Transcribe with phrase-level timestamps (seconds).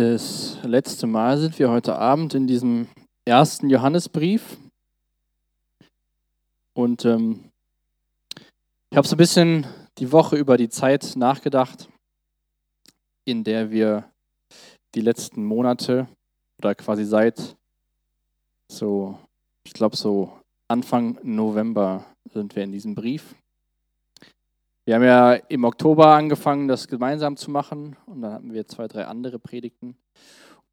[0.00, 2.88] Das letzte Mal sind wir heute Abend in diesem
[3.26, 4.56] ersten Johannesbrief.
[6.72, 7.50] Und ähm,
[8.88, 9.66] ich habe so ein bisschen
[9.98, 11.90] die Woche über die Zeit nachgedacht,
[13.26, 14.10] in der wir
[14.94, 16.08] die letzten Monate
[16.56, 17.58] oder quasi seit
[18.72, 19.18] so,
[19.66, 20.32] ich glaube so
[20.66, 23.34] Anfang November sind wir in diesem Brief.
[24.90, 28.88] Wir haben ja im Oktober angefangen, das gemeinsam zu machen und dann hatten wir zwei,
[28.88, 29.96] drei andere Predigten.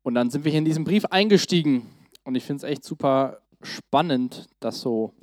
[0.02, 1.86] Und dann sind wir hier in diesen Brief eingestiegen
[2.24, 5.14] und ich finde es echt super spannend, das so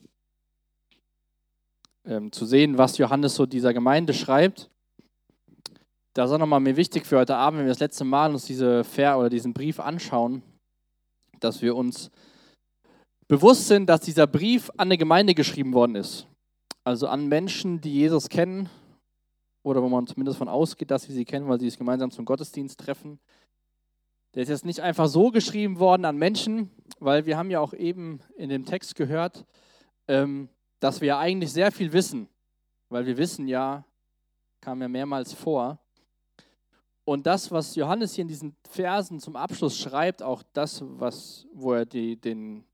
[2.05, 4.71] ähm, zu sehen, was Johannes so dieser Gemeinde schreibt.
[6.13, 8.45] Das ist auch nochmal mir wichtig für heute Abend, wenn wir das letzte Mal uns
[8.45, 10.41] diese Fair oder diesen Brief anschauen,
[11.41, 12.13] dass wir uns
[13.27, 16.29] bewusst sind, dass dieser Brief an eine Gemeinde geschrieben worden ist.
[16.85, 18.71] Also an Menschen, die Jesus kennen
[19.65, 22.27] oder wo man zumindest von ausgeht, dass sie sie kennen, weil sie es gemeinsam zum
[22.27, 23.19] Gottesdienst treffen.
[24.35, 26.71] Der ist jetzt nicht einfach so geschrieben worden an Menschen,
[27.01, 29.47] weil wir haben ja auch eben in dem Text gehört,
[30.07, 30.49] ähm,
[30.81, 32.29] dass wir ja eigentlich sehr viel wissen,
[32.91, 33.85] weil wir wissen ja,
[34.61, 35.79] kam ja mehrmals vor.
[37.07, 41.73] Und das, was Johannes hier in diesen Versen zum Abschluss schreibt, auch das, was, wo
[41.73, 42.65] er die, den,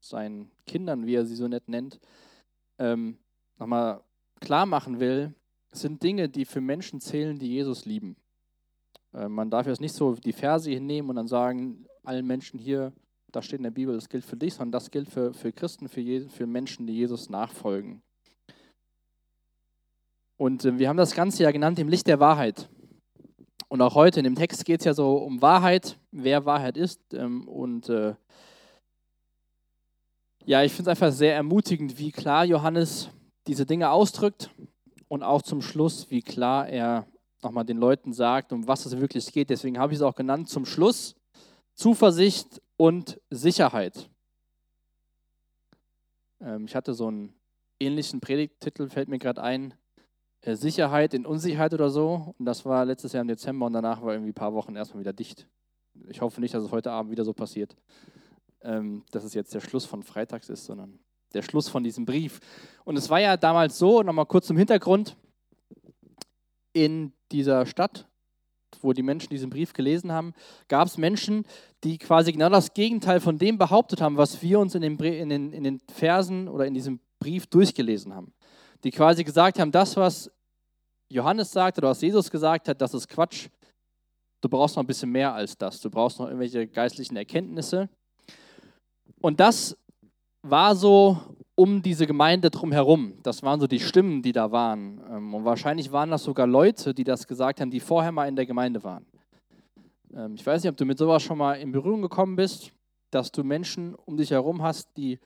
[0.00, 1.98] seinen Kindern, wie er sie so nett nennt,
[2.78, 3.18] ähm,
[3.58, 4.00] nochmal
[4.40, 5.34] klar machen will,
[5.72, 8.16] sind Dinge, die für Menschen zählen, die Jesus lieben.
[9.12, 12.92] Äh, man darf jetzt nicht so die Verse hinnehmen und dann sagen, allen Menschen hier,
[13.32, 15.88] da steht in der Bibel, das gilt für dich, sondern das gilt für, für Christen,
[15.88, 18.02] für, Je für Menschen, die Jesus nachfolgen.
[20.38, 22.68] Und äh, wir haben das Ganze ja genannt im Licht der Wahrheit.
[23.68, 27.00] Und auch heute in dem Text geht es ja so um Wahrheit, wer Wahrheit ist.
[27.14, 28.14] Ähm, und äh,
[30.44, 33.10] ja, ich finde es einfach sehr ermutigend, wie klar Johannes
[33.48, 34.50] diese Dinge ausdrückt
[35.08, 37.06] und auch zum Schluss, wie klar er
[37.42, 39.50] nochmal den Leuten sagt, um was es wirklich geht.
[39.50, 41.14] Deswegen habe ich es auch genannt, zum Schluss
[41.74, 44.10] Zuversicht und Sicherheit.
[46.40, 47.34] Ähm, ich hatte so einen
[47.78, 49.74] ähnlichen Predigttitel, fällt mir gerade ein,
[50.40, 52.34] äh, Sicherheit in Unsicherheit oder so.
[52.38, 55.00] Und das war letztes Jahr im Dezember und danach war irgendwie ein paar Wochen erstmal
[55.00, 55.48] wieder dicht.
[56.08, 57.76] Ich hoffe nicht, dass es heute Abend wieder so passiert,
[58.62, 60.98] ähm, dass es jetzt der Schluss von Freitags ist, sondern
[61.34, 62.40] der Schluss von diesem Brief.
[62.84, 65.16] Und es war ja damals so, nochmal kurz zum Hintergrund,
[66.72, 68.06] in dieser Stadt,
[68.80, 70.34] wo die Menschen diesen Brief gelesen haben,
[70.68, 71.46] gab es Menschen,
[71.84, 75.28] die quasi genau das Gegenteil von dem behauptet haben, was wir uns in den, in,
[75.28, 78.32] den, in den Versen oder in diesem Brief durchgelesen haben.
[78.84, 80.30] Die quasi gesagt haben, das, was
[81.08, 83.48] Johannes sagt oder was Jesus gesagt hat, das ist Quatsch.
[84.40, 85.80] Du brauchst noch ein bisschen mehr als das.
[85.80, 87.88] Du brauchst noch irgendwelche geistlichen Erkenntnisse.
[89.20, 89.76] Und das
[90.50, 91.18] war so
[91.54, 93.14] um diese Gemeinde drumherum.
[93.22, 95.00] Das waren so die Stimmen, die da waren.
[95.10, 98.36] Ähm, und wahrscheinlich waren das sogar Leute, die das gesagt haben, die vorher mal in
[98.36, 99.06] der Gemeinde waren.
[100.14, 102.72] Ähm, ich weiß nicht, ob du mit sowas schon mal in Berührung gekommen bist,
[103.10, 105.18] dass du Menschen um dich herum hast, die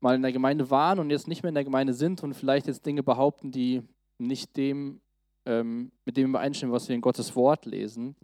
[0.00, 2.66] mal in der Gemeinde waren und jetzt nicht mehr in der Gemeinde sind und vielleicht
[2.66, 3.82] jetzt Dinge behaupten, die
[4.18, 5.00] nicht dem,
[5.46, 8.16] ähm, mit dem übereinstimmen, was wir in Gottes Wort lesen.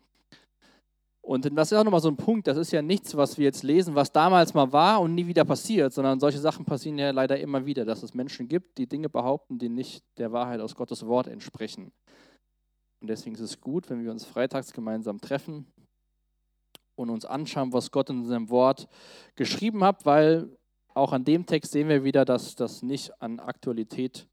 [1.23, 3.63] Und das ist auch nochmal so ein Punkt, das ist ja nichts, was wir jetzt
[3.63, 7.39] lesen, was damals mal war und nie wieder passiert, sondern solche Sachen passieren ja leider
[7.39, 11.07] immer wieder, dass es Menschen gibt, die Dinge behaupten, die nicht der Wahrheit aus Gottes
[11.07, 11.93] Wort entsprechen.
[13.01, 15.67] Und deswegen ist es gut, wenn wir uns freitags gemeinsam treffen
[16.97, 18.89] und uns anschauen, was Gott in seinem Wort
[19.37, 20.57] geschrieben hat, weil
[20.95, 24.27] auch an dem Text sehen wir wieder, dass das nicht an Aktualität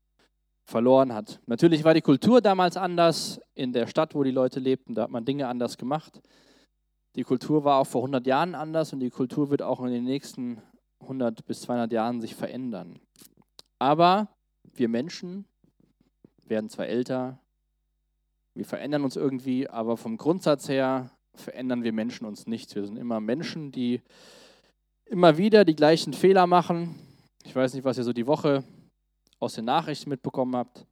[0.65, 1.39] verloren hat.
[1.45, 5.11] Natürlich war die Kultur damals anders in der Stadt, wo die Leute lebten, da hat
[5.11, 6.21] man Dinge anders gemacht.
[7.17, 10.03] Die Kultur war auch vor 100 Jahren anders und die Kultur wird auch in den
[10.03, 10.61] nächsten
[11.01, 12.99] 100 bis 200 Jahren sich verändern.
[13.79, 14.29] Aber
[14.75, 15.45] wir Menschen
[16.45, 17.39] werden zwar älter,
[18.53, 22.73] wir verändern uns irgendwie, aber vom Grundsatz her verändern wir Menschen uns nicht.
[22.75, 24.01] Wir sind immer Menschen, die
[25.05, 26.95] immer wieder die gleichen Fehler machen.
[27.43, 28.63] Ich weiß nicht, was ihr so die Woche
[29.39, 30.85] aus den Nachrichten mitbekommen habt.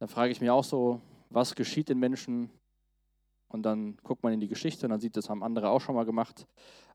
[0.00, 1.00] Da frage ich mich auch so,
[1.30, 2.50] was geschieht den Menschen,
[3.52, 5.94] und dann guckt man in die Geschichte und dann sieht, das haben andere auch schon
[5.94, 6.46] mal gemacht.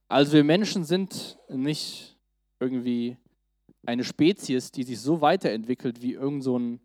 [0.07, 2.17] Also wir Menschen sind nicht
[2.59, 3.17] irgendwie
[3.85, 6.79] eine Spezies, die sich so weiterentwickelt wie irgend so ein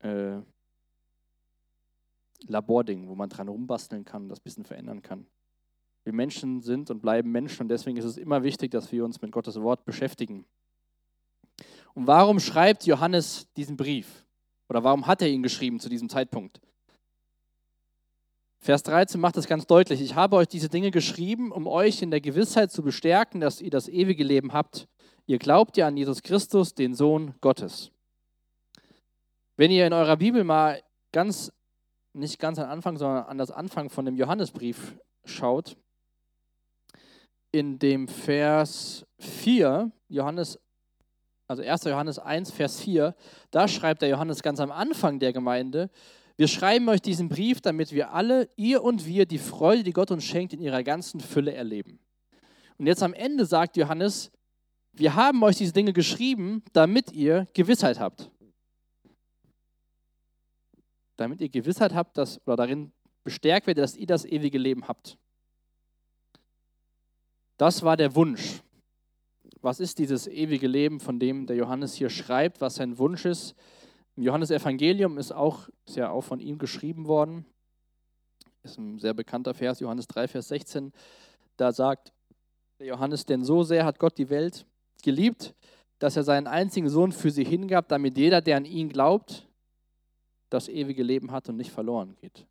[0.00, 0.38] äh,
[2.46, 5.26] Labording, wo man dran rumbasteln kann, das ein bisschen verändern kann.
[6.04, 9.20] Wir Menschen sind und bleiben Menschen und deswegen ist es immer wichtig, dass wir uns
[9.20, 10.46] mit Gottes Wort beschäftigen.
[11.94, 14.24] Und warum schreibt Johannes diesen Brief?
[14.68, 16.60] Oder warum hat er ihn geschrieben zu diesem Zeitpunkt?
[18.62, 20.02] Vers 13 macht es ganz deutlich.
[20.02, 23.70] Ich habe euch diese Dinge geschrieben, um euch in der Gewissheit zu bestärken, dass ihr
[23.70, 24.86] das ewige Leben habt.
[25.26, 27.90] Ihr glaubt ja an Jesus Christus, den Sohn Gottes.
[29.56, 31.52] Wenn ihr in eurer Bibel mal ganz
[32.12, 35.76] nicht ganz an Anfang, sondern an das Anfang von dem Johannesbrief schaut,
[37.52, 40.58] in dem Vers 4, Johannes,
[41.48, 41.84] also 1.
[41.84, 43.14] Johannes 1, Vers 4,
[43.50, 45.90] da schreibt der Johannes ganz am Anfang der Gemeinde,
[46.40, 50.10] wir schreiben euch diesen Brief, damit wir alle, ihr und wir, die Freude, die Gott
[50.10, 51.98] uns schenkt, in ihrer ganzen Fülle erleben.
[52.78, 54.32] Und jetzt am Ende sagt Johannes,
[54.94, 58.30] wir haben euch diese Dinge geschrieben, damit ihr Gewissheit habt.
[61.16, 62.90] Damit ihr Gewissheit habt, dass, oder darin
[63.22, 65.18] bestärkt werdet, dass ihr das ewige Leben habt.
[67.58, 68.62] Das war der Wunsch.
[69.60, 73.54] Was ist dieses ewige Leben, von dem der Johannes hier schreibt, was sein Wunsch ist?
[74.16, 77.46] Im Johannesevangelium ist auch, ist ja auch von ihm geschrieben worden.
[78.62, 80.92] Ist ein sehr bekannter Vers, Johannes 3, Vers 16.
[81.56, 82.12] Da sagt
[82.78, 84.66] der Johannes, denn so sehr hat Gott die Welt
[85.02, 85.54] geliebt,
[85.98, 89.46] dass er seinen einzigen Sohn für sie hingab, damit jeder, der an ihn glaubt,
[90.50, 92.46] das ewige Leben hat und nicht verloren geht.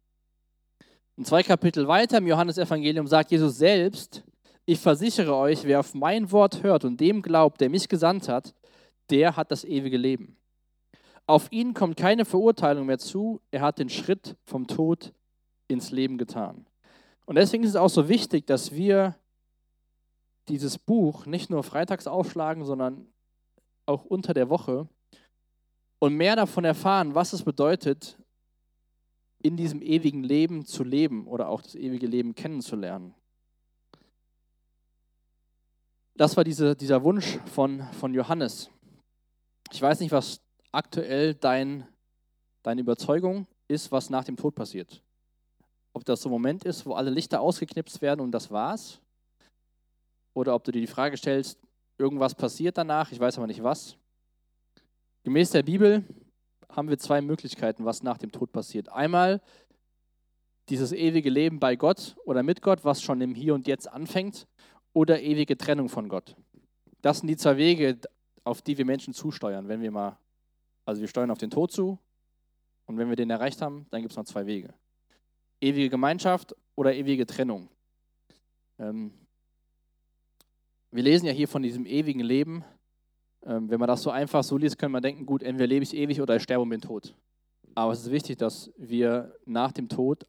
[1.17, 4.23] Und zwei Kapitel weiter im Johannesevangelium sagt Jesus selbst,
[4.65, 8.53] ich versichere euch, wer auf mein Wort hört und dem glaubt, der mich gesandt hat,
[9.09, 10.38] der hat das ewige Leben.
[11.29, 15.13] Auf ihn kommt keine Verurteilung mehr zu, er hat den Schritt vom Tod
[15.67, 16.65] ins Leben getan.
[17.25, 19.15] Und deswegen ist es auch so wichtig, dass wir
[20.47, 23.05] dieses Buch nicht nur freitags aufschlagen, sondern
[23.85, 24.87] auch unter der Woche
[25.99, 28.17] und mehr davon erfahren, was es bedeutet,
[29.41, 33.13] in diesem ewigen Leben zu leben oder auch das ewige Leben kennenzulernen
[36.19, 38.69] das war diese, dieser Wunsch von, von Johannes.
[39.71, 40.41] Ich weiß nicht, was
[40.71, 41.87] aktuell dein,
[42.63, 45.01] deine Überzeugung ist, was nach dem Tod passiert.
[45.93, 48.99] Ob das so ein Moment ist, wo alle Lichter ausgeknipst werden und das war's.
[50.33, 51.59] Oder ob du dir die Frage stellst,
[51.97, 53.97] irgendwas passiert danach, ich weiß aber nicht was.
[55.23, 56.03] Gemäß der Bibel
[56.69, 58.89] haben wir zwei Möglichkeiten, was nach dem Tod passiert.
[58.89, 59.41] Einmal
[60.69, 64.47] dieses ewige Leben bei Gott oder mit Gott, was schon im Hier und Jetzt anfängt
[64.93, 66.35] oder ewige Trennung von Gott.
[67.01, 67.99] Das sind die zwei Wege,
[68.43, 70.17] auf die wir Menschen zusteuern, wenn wir mal,
[70.89, 71.99] also wir steuern auf den Tod zu
[72.85, 74.73] und wenn wir den erreicht haben, dann gibt es noch zwei Wege.
[75.61, 77.69] Ewige Gemeinschaft oder ewige Trennung.
[78.79, 79.13] Ähm,
[80.91, 82.63] wir lesen ja hier von diesem ewigen Leben.
[83.45, 85.95] Ähm, wenn man das so einfach so liest, kann man denken, gut, entweder lebe ich
[85.95, 87.15] ewig oder ich sterbe und bin tot.
[87.75, 90.25] Aber es ist wichtig, dass wir nach dem Tod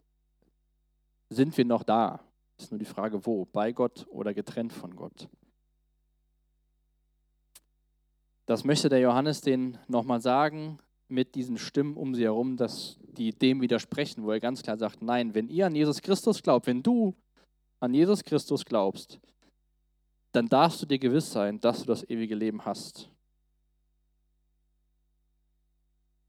[1.30, 2.20] sind wir noch da.
[2.58, 3.46] Ist nur die Frage, wo?
[3.46, 5.28] Bei Gott oder getrennt von Gott?
[8.50, 13.30] Das möchte der Johannes den nochmal sagen mit diesen Stimmen um sie herum, dass die
[13.30, 16.82] dem widersprechen, wo er ganz klar sagt, nein, wenn ihr an Jesus Christus glaubt, wenn
[16.82, 17.14] du
[17.78, 19.20] an Jesus Christus glaubst,
[20.32, 23.08] dann darfst du dir gewiss sein, dass du das ewige Leben hast.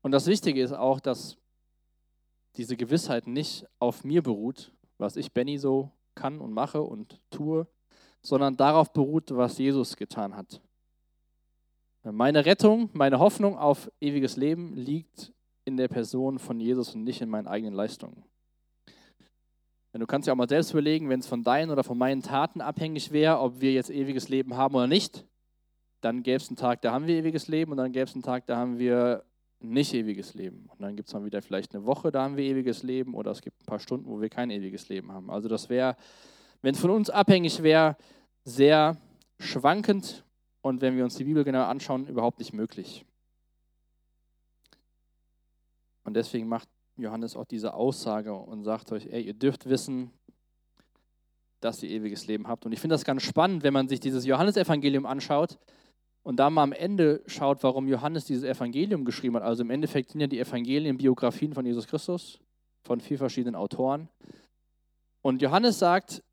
[0.04, 1.38] Und das Wichtige ist auch, dass
[2.56, 7.66] diese Gewissheit nicht auf mir beruht, was ich Benny so kann und mache und tue,
[8.22, 10.62] sondern darauf beruht, was Jesus getan hat.
[12.04, 15.32] Meine Rettung, meine Hoffnung auf ewiges Leben liegt
[15.66, 18.24] in der Person von Jesus und nicht in meinen eigenen Leistungen.
[19.94, 22.62] Du kannst ja auch mal selbst überlegen, wenn es von deinen oder von meinen Taten
[22.62, 25.26] abhängig wäre, ob wir jetzt ewiges Leben haben oder nicht,
[26.00, 28.24] dann gäbe es einen Tag, da haben wir ewiges Leben und dann gäbe es einen
[28.24, 29.24] Tag, da haben wir
[29.60, 30.68] nicht ewiges Leben.
[30.70, 33.32] Und dann gibt es mal wieder vielleicht eine Woche, da haben wir ewiges Leben oder
[33.32, 35.30] es gibt ein paar Stunden, wo wir kein ewiges Leben haben.
[35.30, 35.96] Also das wäre,
[36.62, 37.98] wenn es von uns abhängig wäre,
[38.44, 38.98] sehr
[39.40, 40.26] schwankend
[40.62, 43.06] und wenn wir uns die Bibel genau anschauen, überhaupt nicht möglich.
[46.04, 50.12] Und deswegen macht Johannes auch diese Aussage und sagt euch, ey, ihr dürft wissen,
[51.60, 52.66] dass ihr ewiges Leben habt.
[52.66, 55.60] Und ich finde das ganz spannend, wenn man sich dieses Johannesevangelium anschaut
[56.24, 59.44] und da mal am Ende schaut, warum Johannes dieses Evangelium geschrieben hat.
[59.44, 62.40] Also im Endeffekt sind ja die Evangelien Biografien von Jesus Christus,
[62.84, 64.10] von vier verschiedenen Autoren.
[65.22, 66.24] Und Johannes sagt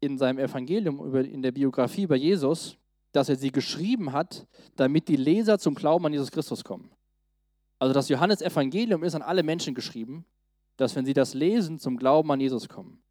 [0.00, 2.76] in seinem Evangelium, in der Biografie über Jesus,
[3.12, 6.90] dass er sie geschrieben hat, damit die Leser zum Glauben an Jesus Christus kommen.
[7.78, 10.24] Also das Johannes Evangelium ist an alle Menschen geschrieben,
[10.76, 13.02] dass wenn sie das lesen, zum Glauben an Jesus kommen.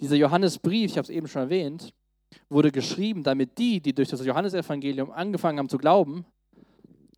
[0.00, 1.94] Dieser Johannesbrief, ich habe es eben schon erwähnt,
[2.48, 6.26] wurde geschrieben, damit die, die durch das Johannesevangelium angefangen haben zu glauben,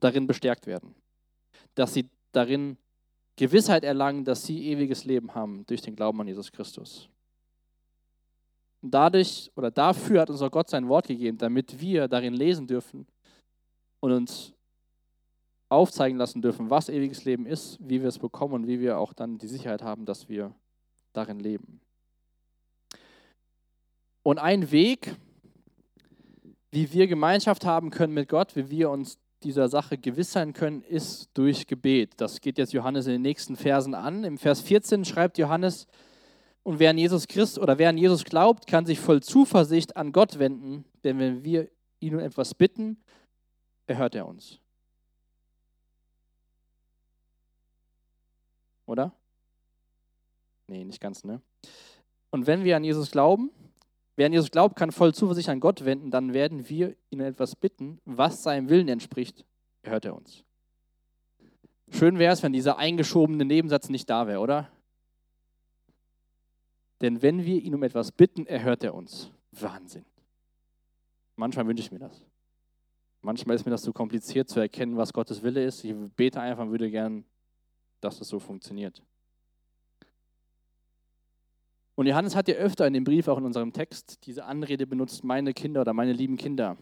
[0.01, 0.95] darin bestärkt werden.
[1.75, 2.77] Dass sie darin
[3.37, 7.09] Gewissheit erlangen, dass sie ewiges Leben haben durch den Glauben an Jesus Christus.
[8.81, 13.07] Und dadurch oder dafür hat unser Gott sein Wort gegeben, damit wir darin lesen dürfen
[14.01, 14.53] und uns
[15.69, 19.13] aufzeigen lassen dürfen, was ewiges Leben ist, wie wir es bekommen und wie wir auch
[19.13, 20.55] dann die Sicherheit haben, dass wir
[21.13, 21.81] darin leben.
[24.23, 25.15] Und ein Weg,
[26.71, 30.83] wie wir Gemeinschaft haben können mit Gott, wie wir uns dieser Sache gewiss sein können,
[30.83, 32.15] ist durch Gebet.
[32.21, 34.25] Das geht jetzt Johannes in den nächsten Versen an.
[34.25, 35.87] Im Vers 14 schreibt Johannes,
[36.69, 40.13] und wer an Jesus Christ oder wer an Jesus glaubt, kann sich voll Zuversicht an
[40.13, 43.03] Gott wenden, denn wenn wir ihn um etwas bitten,
[43.87, 44.61] erhört er uns.
[48.85, 49.15] Oder?
[50.67, 51.41] Nee, nicht ganz, ne?
[52.29, 53.51] Und wenn wir an Jesus glauben,
[54.17, 57.57] wer an Jesus glaubt, kann voll Zuversicht an Gott wenden, dann werden wir ihn etwas
[57.57, 59.47] bitten, was seinem Willen entspricht,
[59.81, 60.45] erhört er uns.
[61.91, 64.71] Schön wäre es, wenn dieser eingeschobene Nebensatz nicht da wäre, oder?
[67.01, 69.31] Denn wenn wir ihn um etwas bitten, erhört er uns.
[69.53, 70.05] Wahnsinn.
[71.37, 72.25] Manchmal wünsche ich mir das.
[73.23, 75.85] Manchmal ist mir das zu kompliziert zu erkennen, was Gottes Wille ist.
[75.85, 77.25] Ich bete einfach und würde gern,
[78.01, 79.03] dass es so funktioniert.
[81.95, 85.25] Und Johannes hat ja öfter in dem Brief, auch in unserem Text, diese Anrede benutzt,
[85.25, 86.77] meine Kinder oder meine lieben Kinder.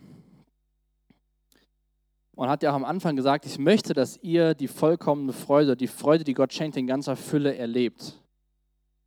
[2.35, 5.87] Und hat ja auch am Anfang gesagt, ich möchte, dass ihr die vollkommene Freude, die
[5.87, 8.21] Freude, die Gott schenkt, in ganzer Fülle erlebt.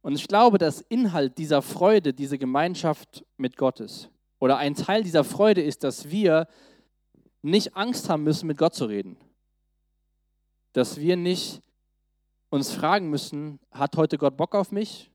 [0.02, 4.10] Und ich glaube, dass Inhalt dieser Freude diese Gemeinschaft mit Gott ist.
[4.40, 6.48] Oder ein Teil dieser Freude ist, dass wir
[7.42, 9.18] nicht Angst haben müssen, mit Gott zu reden.
[10.74, 11.62] Dass wir nicht
[12.50, 15.12] uns fragen müssen, hat heute Gott Bock auf mich?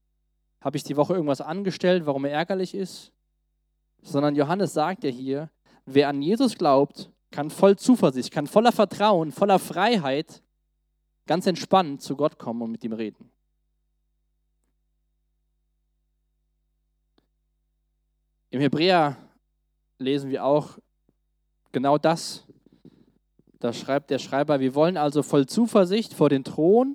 [0.61, 3.13] Habe ich die Woche irgendwas angestellt, warum er ärgerlich ist?
[4.03, 5.51] Sondern Johannes sagt ja hier,
[5.87, 10.43] wer an Jesus glaubt, kann voll Zuversicht, kann voller Vertrauen, voller Freiheit
[11.27, 13.31] ganz entspannt zu Gott kommen und mit ihm reden.
[18.55, 19.17] Im Hebräer
[19.99, 20.79] lesen wir auch
[21.73, 22.47] genau das.
[23.59, 26.95] Da schreibt der Schreiber, wir wollen also voll Zuversicht vor den Thron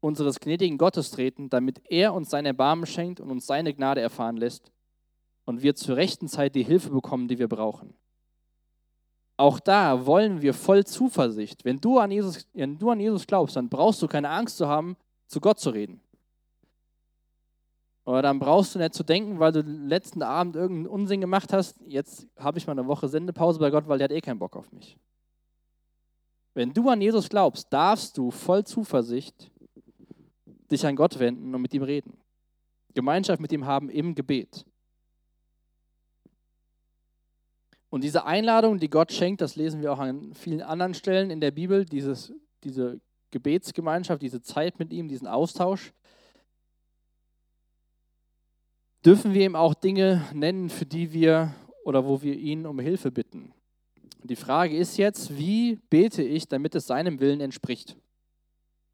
[0.00, 4.38] unseres gnädigen Gottes treten, damit er uns sein Erbarmen schenkt und uns seine Gnade erfahren
[4.38, 4.72] lässt
[5.44, 7.92] und wir zur rechten Zeit die Hilfe bekommen, die wir brauchen.
[9.36, 11.66] Auch da wollen wir voll Zuversicht.
[11.66, 14.68] Wenn du an Jesus, wenn du an Jesus glaubst, dann brauchst du keine Angst zu
[14.68, 16.00] haben, zu Gott zu reden.
[18.08, 21.78] Oder dann brauchst du nicht zu denken, weil du letzten Abend irgendeinen Unsinn gemacht hast,
[21.86, 24.56] jetzt habe ich mal eine Woche Sendepause bei Gott, weil der hat eh keinen Bock
[24.56, 24.96] auf mich.
[26.54, 29.50] Wenn du an Jesus glaubst, darfst du voll Zuversicht
[30.70, 32.16] dich an Gott wenden und mit ihm reden.
[32.94, 34.64] Gemeinschaft mit ihm haben im Gebet.
[37.90, 41.42] Und diese Einladung, die Gott schenkt, das lesen wir auch an vielen anderen Stellen in
[41.42, 42.32] der Bibel, dieses,
[42.64, 45.92] diese Gebetsgemeinschaft, diese Zeit mit ihm, diesen Austausch,
[49.04, 53.10] dürfen wir ihm auch Dinge nennen, für die wir oder wo wir ihn um Hilfe
[53.10, 53.52] bitten.
[54.24, 57.96] Die Frage ist jetzt, wie bete ich, damit es seinem Willen entspricht?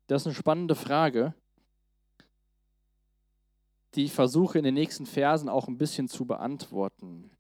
[0.06, 1.34] Das ist eine spannende Frage
[3.94, 7.30] die ich versuche in den nächsten Versen auch ein bisschen zu beantworten.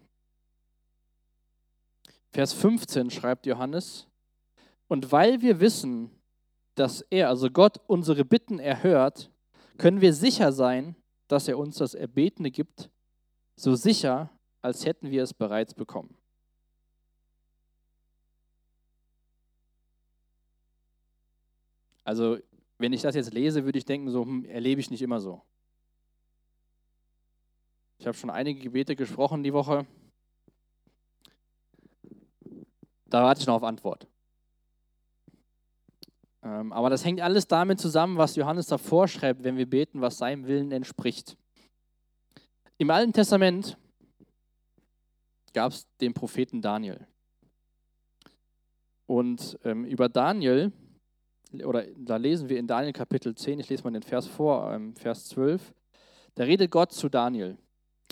[2.32, 4.08] Vers 15 schreibt Johannes,
[4.86, 6.10] und weil wir wissen,
[6.74, 9.30] dass er, also Gott, unsere Bitten erhört,
[9.78, 10.94] können wir sicher sein,
[11.28, 12.90] dass er uns das Erbetene gibt,
[13.56, 14.30] so sicher,
[14.62, 16.16] als hätten wir es bereits bekommen.
[22.04, 22.38] Also,
[22.78, 25.42] wenn ich das jetzt lese, würde ich denken, so hm, erlebe ich nicht immer so.
[27.98, 29.86] Ich habe schon einige Gebete gesprochen die Woche.
[33.06, 34.06] Da warte ich noch auf Antwort.
[36.44, 40.18] Ähm, aber das hängt alles damit zusammen, was Johannes da vorschreibt, wenn wir beten, was
[40.18, 41.36] seinem Willen entspricht.
[42.76, 43.78] Im Alten Testament
[45.54, 47.06] gab es den Propheten Daniel.
[49.06, 50.72] Und ähm, über Daniel,
[51.64, 54.94] oder da lesen wir in Daniel Kapitel 10, ich lese mal den Vers vor, ähm,
[54.96, 55.72] Vers 12,
[56.34, 57.56] da redet Gott zu Daniel.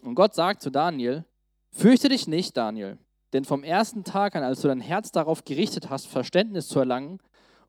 [0.02, 1.24] Und Gott sagt zu Daniel,
[1.70, 2.98] fürchte dich nicht, Daniel,
[3.32, 7.18] denn vom ersten Tag an, als du dein Herz darauf gerichtet hast, Verständnis zu erlangen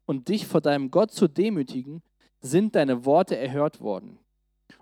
[0.05, 2.01] und dich vor deinem Gott zu demütigen,
[2.41, 4.19] sind deine Worte erhört worden.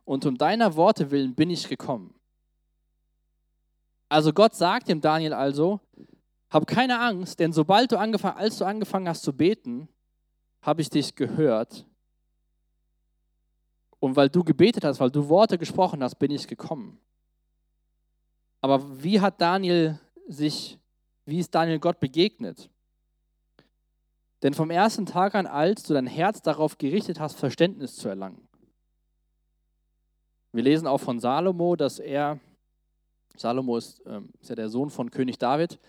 [0.03, 2.13] Und um deiner Worte willen bin ich gekommen.
[4.09, 5.79] Also Gott sagt dem Daniel also,
[6.49, 9.87] hab keine Angst, denn sobald du angefangen, als du angefangen hast zu beten,
[10.61, 11.85] habe ich dich gehört.
[13.99, 16.99] Und weil du gebetet hast, weil du Worte gesprochen hast, bin ich gekommen.
[18.59, 20.77] Aber wie hat Daniel sich,
[21.25, 22.69] wie ist Daniel Gott begegnet?
[24.43, 28.47] Denn vom ersten Tag an, als du dein Herz darauf gerichtet hast, Verständnis zu erlangen.
[30.51, 32.39] Wir lesen auch von Salomo, dass er,
[33.37, 35.79] Salomo ist, äh, ist ja der Sohn von König David,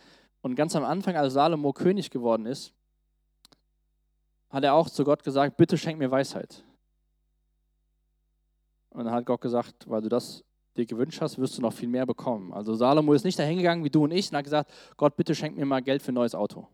[0.42, 2.74] und ganz am Anfang, als Salomo König geworden ist,
[4.50, 6.64] hat er auch zu Gott gesagt, bitte schenk mir Weisheit.
[8.90, 10.44] Und dann hat Gott gesagt, weil du das
[10.76, 12.52] dir gewünscht hast, wirst du noch viel mehr bekommen.
[12.52, 15.34] Also Salomo ist nicht dahin gegangen wie du und ich und hat gesagt, Gott, bitte
[15.34, 16.68] schenk mir mal Geld für ein neues Auto.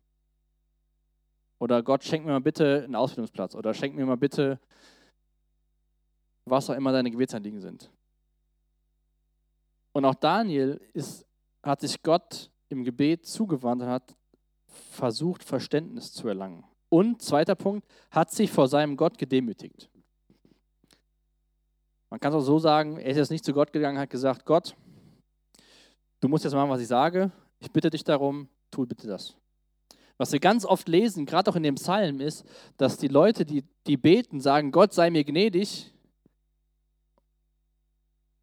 [1.59, 3.55] Oder Gott, schenk mir mal bitte einen Ausbildungsplatz.
[3.55, 4.61] Oder schenk mir mal bitte,
[6.45, 7.91] was auch immer deine Gebetsanliegen sind.
[9.93, 11.27] Und auch Daniel ist,
[11.63, 14.15] hat sich Gott im Gebet zugewandt und hat
[14.67, 16.65] versucht, Verständnis zu erlangen.
[16.89, 19.91] Und zweiter Punkt, hat sich vor seinem Gott gedemütigt.
[22.11, 24.47] Man kann es auch so sagen, er ist jetzt nicht zu Gott gegangen, hat gesagt,
[24.47, 24.75] Gott,
[26.21, 27.31] du musst jetzt machen, was ich sage.
[27.59, 29.38] Ich bitte dich darum, tu bitte das.
[30.19, 32.45] Was wir ganz oft lesen, gerade auch in dem Psalm, ist,
[32.77, 35.95] dass die Leute, die, die beten, sagen, Gott sei mir gnädig.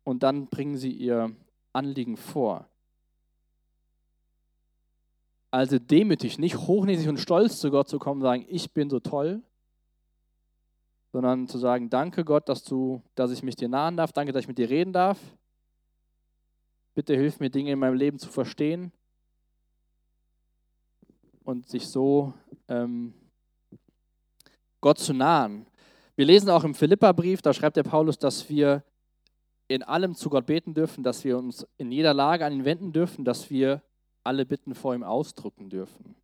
[0.06, 1.36] Und dann bringen sie ihr
[1.74, 2.70] Anliegen vor.
[5.52, 9.02] Also demütig, nicht hochnäsig und stolz zu Gott zu kommen und sagen, ich bin so
[9.02, 9.42] toll,
[11.12, 14.44] sondern zu sagen, danke Gott, dass du, dass ich mich dir nahen darf, danke, dass
[14.44, 15.20] ich mit dir reden darf.
[16.94, 18.94] Bitte hilf mir, Dinge in meinem Leben zu verstehen
[21.46, 22.34] und sich so
[22.68, 23.14] ähm,
[24.82, 25.66] Gott zu nahen.
[26.16, 28.84] Wir lesen auch im Philippa-Brief, da schreibt der Paulus, dass wir
[29.68, 32.94] in allem zu Gott beten dürfen, dass wir uns in jeder Lage an ihn wenden
[32.94, 33.82] dürfen, dass wir
[34.24, 36.16] alle Bitten vor ihm ausdrücken dürfen.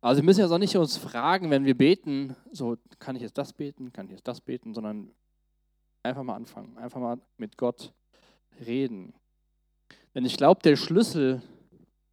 [0.00, 3.38] Also wir müssen ja auch nicht uns fragen, wenn wir beten, so kann ich jetzt
[3.38, 5.10] das beten, kann ich jetzt das beten, sondern
[6.02, 7.92] einfach mal anfangen, einfach mal mit Gott
[8.64, 9.14] reden.
[10.14, 11.42] Denn ich glaube, der Schlüssel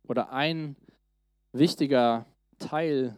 [0.08, 0.76] oder ein
[1.54, 2.26] wichtiger
[2.58, 3.18] Teil,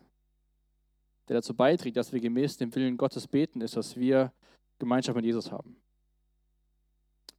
[1.28, 4.32] der dazu beiträgt, dass wir gemäß dem Willen Gottes beten, ist, dass wir
[4.78, 5.78] Gemeinschaft mit Jesus haben.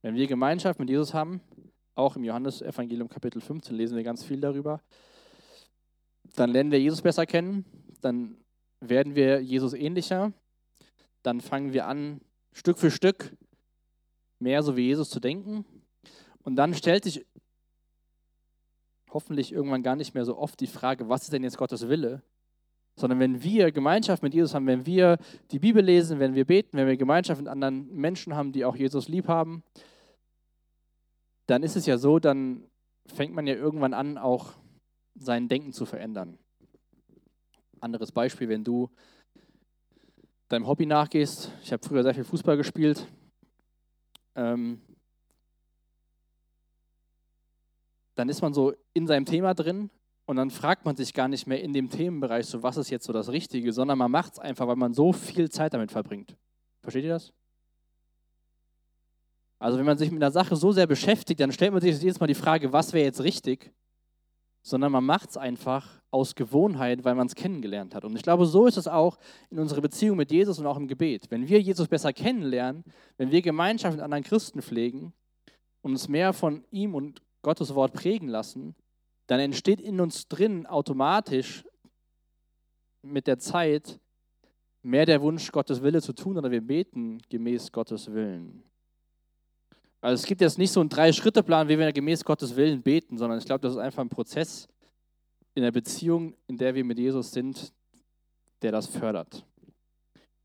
[0.01, 1.41] Wenn wir Gemeinschaft mit Jesus haben,
[1.95, 4.81] auch im Johannesevangelium Kapitel 15 lesen wir ganz viel darüber,
[6.35, 7.65] dann lernen wir Jesus besser kennen,
[8.01, 8.37] dann
[8.79, 10.33] werden wir Jesus ähnlicher,
[11.23, 12.21] dann fangen wir an,
[12.53, 13.35] Stück für Stück
[14.39, 15.65] mehr so wie Jesus zu denken.
[16.43, 17.25] Und dann stellt sich
[19.09, 22.21] hoffentlich irgendwann gar nicht mehr so oft die Frage, was ist denn jetzt Gottes Wille?
[22.99, 25.17] Sondern wenn wir Gemeinschaft mit Jesus haben, wenn wir
[25.51, 28.75] die Bibel lesen, wenn wir beten, wenn wir Gemeinschaft mit anderen Menschen haben, die auch
[28.75, 29.63] Jesus lieb haben,
[31.45, 32.67] dann ist es ja so, dann
[33.05, 34.53] fängt man ja irgendwann an, auch
[35.15, 36.37] sein Denken zu verändern.
[37.79, 38.89] Anderes Beispiel, wenn du
[40.49, 41.51] deinem Hobby nachgehst.
[41.61, 43.07] Ich habe früher sehr viel Fußball gespielt.
[44.35, 44.81] Ähm,
[48.17, 49.89] dann ist man so in seinem Thema drin
[50.25, 53.05] und dann fragt man sich gar nicht mehr in dem Themenbereich, so was ist jetzt
[53.05, 56.35] so das Richtige, sondern man macht es einfach, weil man so viel Zeit damit verbringt.
[56.81, 57.33] Versteht ihr das?
[59.59, 62.19] Also wenn man sich mit einer Sache so sehr beschäftigt, dann stellt man sich jedes
[62.19, 63.71] Mal die Frage, was wäre jetzt richtig
[64.67, 68.03] sondern man macht es einfach aus Gewohnheit, weil man es kennengelernt hat.
[68.03, 69.17] Und ich glaube, so ist es auch
[69.49, 71.31] in unserer Beziehung mit Jesus und auch im Gebet.
[71.31, 72.83] Wenn wir Jesus besser kennenlernen,
[73.15, 75.13] wenn wir Gemeinschaft mit anderen Christen pflegen
[75.81, 78.75] und uns mehr von ihm und Gottes Wort prägen lassen,
[79.27, 81.63] dann entsteht in uns drin automatisch
[83.01, 83.99] mit der Zeit
[84.81, 88.63] mehr der Wunsch, Gottes Wille zu tun oder wir beten gemäß Gottes Willen.
[90.01, 93.39] Also es gibt jetzt nicht so einen Drei-Schritte-Plan, wie wir gemäß Gottes Willen beten, sondern
[93.39, 94.67] ich glaube, das ist einfach ein Prozess
[95.55, 97.73] in der Beziehung, in der wir mit Jesus sind,
[98.61, 99.45] der das fördert.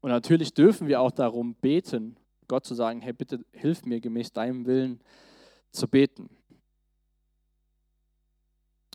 [0.01, 2.17] Und natürlich dürfen wir auch darum beten,
[2.49, 5.01] Gott zu sagen, hey, bitte hilf mir gemäß deinem Willen
[5.71, 6.29] zu beten.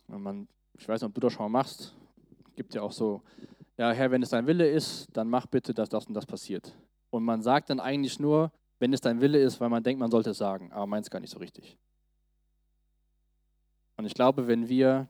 [0.08, 1.94] Und man, ich weiß nicht, ob du das schon mal machst,
[2.56, 3.22] gibt ja auch so,
[3.76, 6.74] ja Herr, wenn es dein Wille ist, dann mach bitte, dass das und das passiert.
[7.10, 10.10] Und man sagt dann eigentlich nur, wenn es dein Wille ist, weil man denkt, man
[10.10, 11.78] sollte es sagen, aber meint es gar nicht so richtig.
[13.96, 15.08] Und ich glaube, wenn wir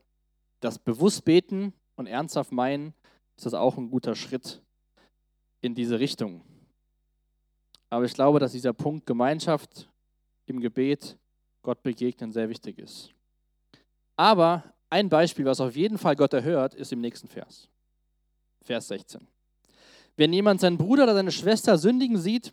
[0.60, 2.94] das bewusst beten und ernsthaft meinen,
[3.36, 4.62] ist das auch ein guter Schritt
[5.60, 6.42] in diese Richtung.
[7.90, 9.90] Aber ich glaube, dass dieser Punkt Gemeinschaft
[10.46, 11.18] im Gebet,
[11.62, 13.12] Gott begegnen, sehr wichtig ist.
[14.16, 17.68] Aber ein Beispiel, was auf jeden Fall Gott erhört, ist im nächsten Vers.
[18.64, 19.26] Vers 16.
[20.16, 22.52] Wenn jemand seinen Bruder oder seine Schwester sündigen sieht,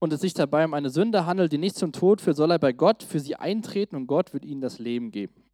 [0.00, 2.58] und es sich dabei um eine Sünde handelt, die nicht zum Tod führt, soll er
[2.58, 5.44] bei Gott für sie eintreten und Gott wird ihnen das Leben geben.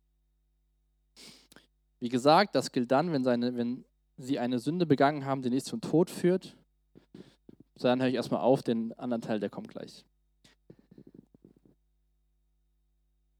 [2.00, 3.84] Wie gesagt, das gilt dann, wenn, seine, wenn
[4.18, 6.56] sie eine Sünde begangen haben, die nicht zum Tod führt.
[7.76, 10.04] Dann höre ich erstmal auf, den anderen Teil, der kommt gleich.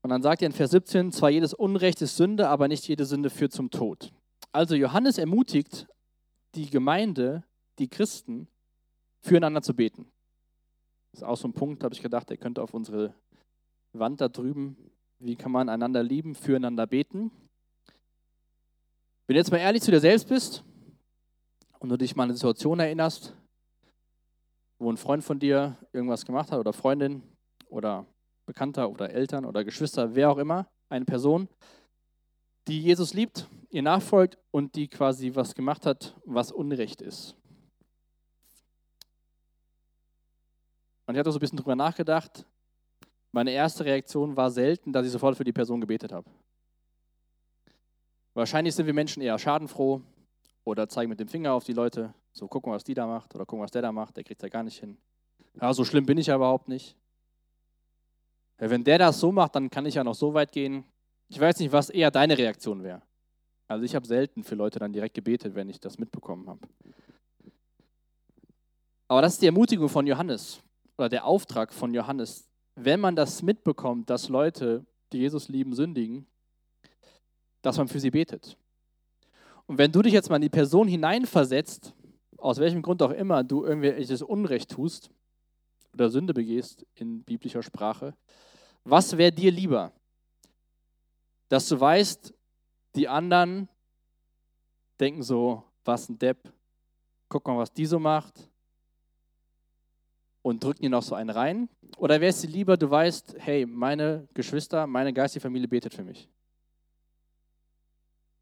[0.05, 3.07] Und dann sagt er in Vers 17, zwar jedes Unrecht ist Sünde, aber nicht jede
[3.07, 4.13] Sünde führt zum Tod.
[4.53, 5.87] Also Johannes ermutigt
[6.55, 7.43] die Gemeinde,
[7.79, 8.47] die Christen,
[9.23, 10.13] füreinander zu beten.
[11.11, 13.15] Das ist auch so ein Punkt, habe ich gedacht, der könnte auf unsere
[13.95, 14.77] Wand da drüben.
[15.21, 17.31] Wie kann man einander lieben, füreinander beten?
[19.27, 20.65] Wenn du jetzt mal ehrlich zu dir selbst bist
[21.79, 23.35] und du dich mal an eine Situation erinnerst,
[24.79, 27.23] wo ein Freund von dir irgendwas gemacht hat oder Freundin
[27.71, 28.05] oder
[28.47, 31.49] Bekannter oder Eltern oder Geschwister, wer auch immer, eine Person,
[32.69, 37.37] die Jesus liebt, ihr nachfolgt und die quasi was gemacht hat, was Unrecht ist.
[41.07, 42.47] Und ich hatte so ein bisschen drüber nachgedacht.
[43.33, 46.31] Meine erste Reaktion war selten, dass ich sofort für die Person gebetet habe.
[48.33, 50.01] Wahrscheinlich sind wir Menschen eher schadenfroh
[50.65, 53.45] oder zeigen mit dem Finger auf die Leute, so gucken, was die da macht oder
[53.45, 54.97] gucken, was der da macht, der kriegt es ja gar nicht hin.
[55.61, 56.97] Ja, so schlimm bin ich ja überhaupt nicht.
[58.65, 60.85] Ja, wenn der das so macht, dann kann ich ja noch so weit gehen.
[61.29, 63.03] Ich weiß nicht, was eher deine Reaktion wäre.
[63.69, 66.67] Also ich habe selten für Leute dann direkt gebetet, wenn ich das mitbekommen habe.
[69.07, 70.63] Aber das ist die Ermutigung von Johannes
[70.97, 72.49] oder der Auftrag von Johannes.
[72.75, 76.27] Wenn man das mitbekommt, dass Leute, die Jesus lieben, sündigen,
[77.61, 78.57] dass man für sie betet.
[79.67, 81.93] Und wenn du dich jetzt mal in die Person hineinversetzt,
[82.39, 85.11] aus welchem Grund auch immer du irgendwelches Unrecht tust
[85.93, 88.15] oder Sünde begehst in biblischer Sprache,
[88.85, 89.93] was wäre dir lieber?
[91.49, 92.33] Dass du weißt,
[92.95, 93.69] die anderen
[95.01, 96.53] denken so, was ein Depp,
[97.29, 98.49] guck mal, was die so macht
[100.43, 101.69] und drücken dir noch so einen rein?
[101.97, 106.05] Oder wäre es dir lieber, du weißt, hey, meine Geschwister, meine geistige Familie betet für
[106.05, 106.29] mich?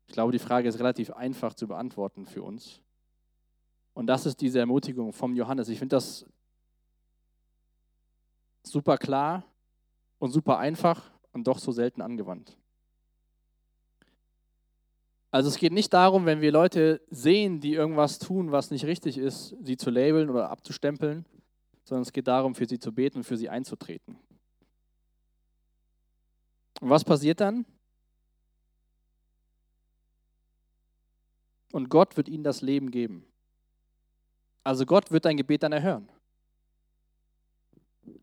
[0.07, 2.83] Ich glaube, die Frage ist relativ einfach zu beantworten für uns.
[3.95, 5.69] Und das ist diese Ermutigung vom Johannes.
[5.69, 6.27] Ich finde das
[8.63, 9.45] super klar
[10.23, 12.57] und super einfach und doch so selten angewandt.
[15.33, 19.19] Also es geht nicht darum, wenn wir Leute sehen, die irgendwas tun, was nicht richtig
[19.19, 21.27] ist, sie zu labeln oder abzustempeln,
[21.83, 24.17] sondern es geht darum, für sie zu beten und für sie einzutreten.
[26.81, 27.67] Und was passiert dann?
[31.73, 33.27] Und Gott wird ihnen das Leben geben.
[34.63, 36.09] Also Gott wird dein Gebet dann erhören.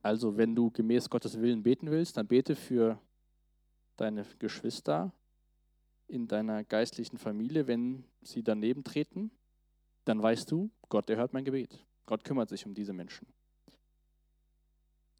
[0.01, 2.99] Also wenn du gemäß Gottes Willen beten willst, dann bete für
[3.97, 5.11] deine Geschwister
[6.07, 9.31] in deiner geistlichen Familie, wenn sie daneben treten,
[10.05, 11.85] dann weißt du, Gott erhört mein Gebet.
[12.05, 13.27] Gott kümmert sich um diese Menschen.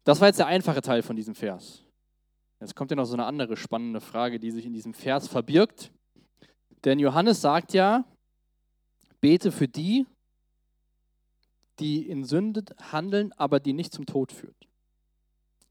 [0.04, 1.84] Das war jetzt der einfache Teil von diesem Vers.
[2.58, 5.92] Jetzt kommt ja noch so eine andere spannende Frage, die sich in diesem Vers verbirgt.
[6.84, 8.04] Denn Johannes sagt ja,
[9.20, 10.06] bete für die,
[11.78, 14.59] die in Sünde handeln, aber die nicht zum Tod führt.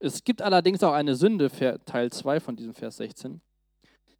[0.02, 1.50] Es gibt allerdings auch eine Sünde,
[1.84, 3.42] Teil 2 von diesem Vers 16.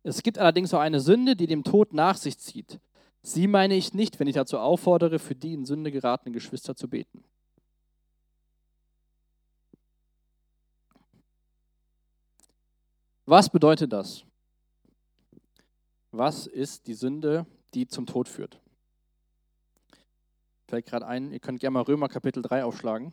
[0.02, 2.78] Es gibt allerdings auch eine Sünde, die dem Tod nach sich zieht.
[3.22, 6.88] Sie meine ich nicht, wenn ich dazu auffordere, für die in Sünde geratenen Geschwister zu
[6.88, 7.24] beten.
[13.24, 14.24] Was bedeutet das?
[16.10, 18.60] Was ist die Sünde, die zum Tod führt?
[20.68, 23.12] Fällt gerade ein, ihr könnt gerne mal Römer Kapitel 3 aufschlagen.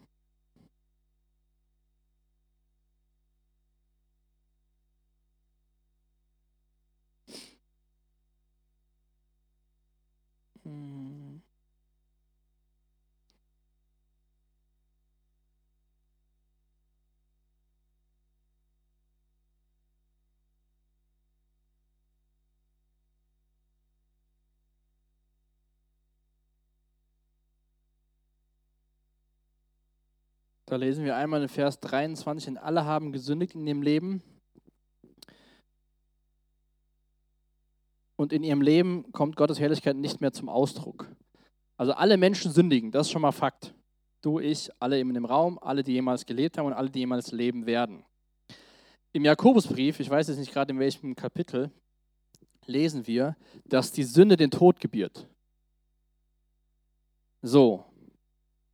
[30.69, 34.21] Da lesen wir einmal in Vers 23, denn alle haben gesündigt in ihrem Leben.
[38.19, 41.09] Und in ihrem Leben kommt Gottes Herrlichkeit nicht mehr zum Ausdruck.
[41.77, 43.73] Also alle Menschen sündigen, das ist schon mal Fakt.
[44.21, 47.31] Du, ich, alle in dem Raum, alle, die jemals gelebt haben und alle, die jemals
[47.31, 48.03] leben werden.
[49.13, 51.71] Im Jakobusbrief, ich weiß jetzt nicht gerade in welchem Kapitel,
[52.65, 55.29] lesen wir, dass die Sünde den Tod gebiert.
[57.41, 57.85] So,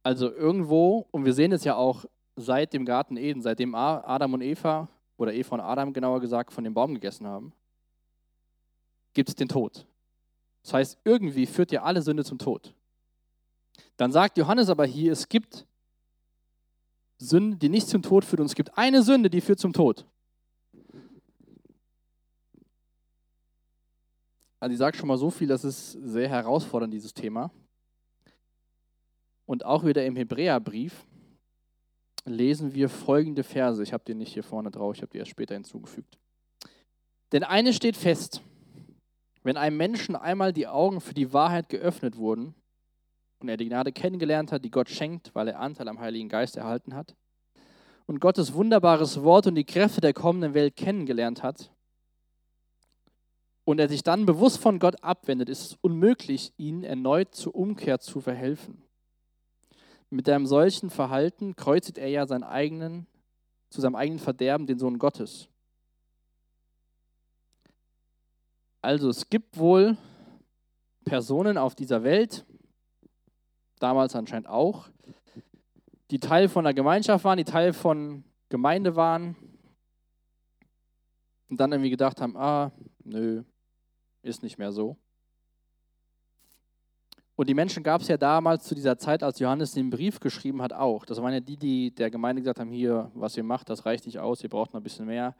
[0.03, 4.41] also irgendwo, und wir sehen es ja auch seit dem Garten Eden, seitdem Adam und
[4.41, 7.53] Eva, oder Eva und Adam genauer gesagt, von dem Baum gegessen haben,
[9.13, 9.87] gibt es den Tod.
[10.63, 12.73] Das heißt, irgendwie führt ja alle Sünde zum Tod.
[13.97, 15.65] Dann sagt Johannes aber hier, es gibt
[17.17, 20.05] Sünde, die nicht zum Tod führt, und es gibt eine Sünde, die führt zum Tod.
[24.59, 27.51] Also ich sage schon mal so viel, das ist sehr herausfordernd, dieses Thema.
[29.45, 31.05] Und auch wieder im Hebräerbrief
[32.25, 33.81] lesen wir folgende Verse.
[33.83, 36.17] Ich habe die nicht hier vorne drauf, ich habe die erst später hinzugefügt.
[37.31, 38.41] Denn eines steht fest,
[39.43, 42.55] wenn einem Menschen einmal die Augen für die Wahrheit geöffnet wurden
[43.39, 46.55] und er die Gnade kennengelernt hat, die Gott schenkt, weil er Anteil am Heiligen Geist
[46.55, 47.15] erhalten hat,
[48.05, 51.71] und Gottes wunderbares Wort und die Kräfte der kommenden Welt kennengelernt hat,
[53.65, 57.99] und er sich dann bewusst von Gott abwendet, ist es unmöglich, ihn erneut zur Umkehr
[57.99, 58.82] zu verhelfen.
[60.13, 63.07] Mit einem solchen Verhalten kreuzigt er ja seinen eigenen,
[63.71, 65.49] zu seinem eigenen Verderben den Sohn Gottes.
[68.79, 69.97] Also es gibt wohl
[71.03, 72.45] Personen auf dieser Welt,
[73.79, 74.87] damals anscheinend auch,
[76.11, 79.35] die Teil von einer Gemeinschaft waren, die Teil von Gemeinde waren
[81.49, 82.71] und dann irgendwie gedacht haben, ah,
[83.03, 83.43] nö,
[84.21, 84.95] ist nicht mehr so.
[87.35, 90.61] Und die Menschen gab es ja damals zu dieser Zeit, als Johannes den Brief geschrieben
[90.61, 91.05] hat, auch.
[91.05, 94.05] Das waren ja die, die der Gemeinde gesagt haben, hier, was ihr macht, das reicht
[94.05, 95.35] nicht aus, ihr braucht noch ein bisschen mehr.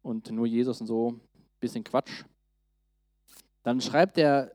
[0.00, 1.20] Und nur Jesus und so,
[1.60, 2.24] bisschen Quatsch.
[3.62, 4.54] Dann schreibt der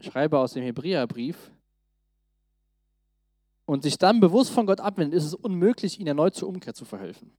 [0.00, 1.52] Schreiber aus dem Hebräerbrief,
[3.64, 6.84] und sich dann bewusst von Gott abwendet, ist es unmöglich, ihn erneut zur Umkehr zu
[6.84, 7.32] verhelfen.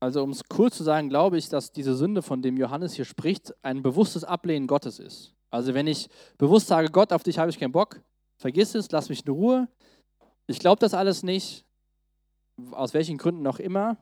[0.00, 3.04] Also um es kurz zu sagen, glaube ich, dass diese Sünde, von dem Johannes hier
[3.04, 5.34] spricht, ein bewusstes Ablehnen Gottes ist.
[5.50, 6.08] Also wenn ich
[6.38, 8.00] bewusst sage, Gott, auf dich habe ich keinen Bock,
[8.38, 9.68] vergiss es, lass mich in Ruhe,
[10.46, 11.66] ich glaube das alles nicht,
[12.72, 13.98] aus welchen Gründen auch immer,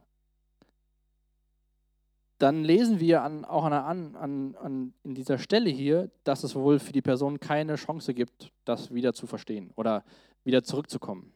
[2.38, 6.78] dann lesen wir an, auch an, an, an, in dieser Stelle hier, dass es wohl
[6.78, 10.04] für die Person keine Chance gibt, das wieder zu verstehen oder
[10.44, 11.32] wieder zurückzukommen.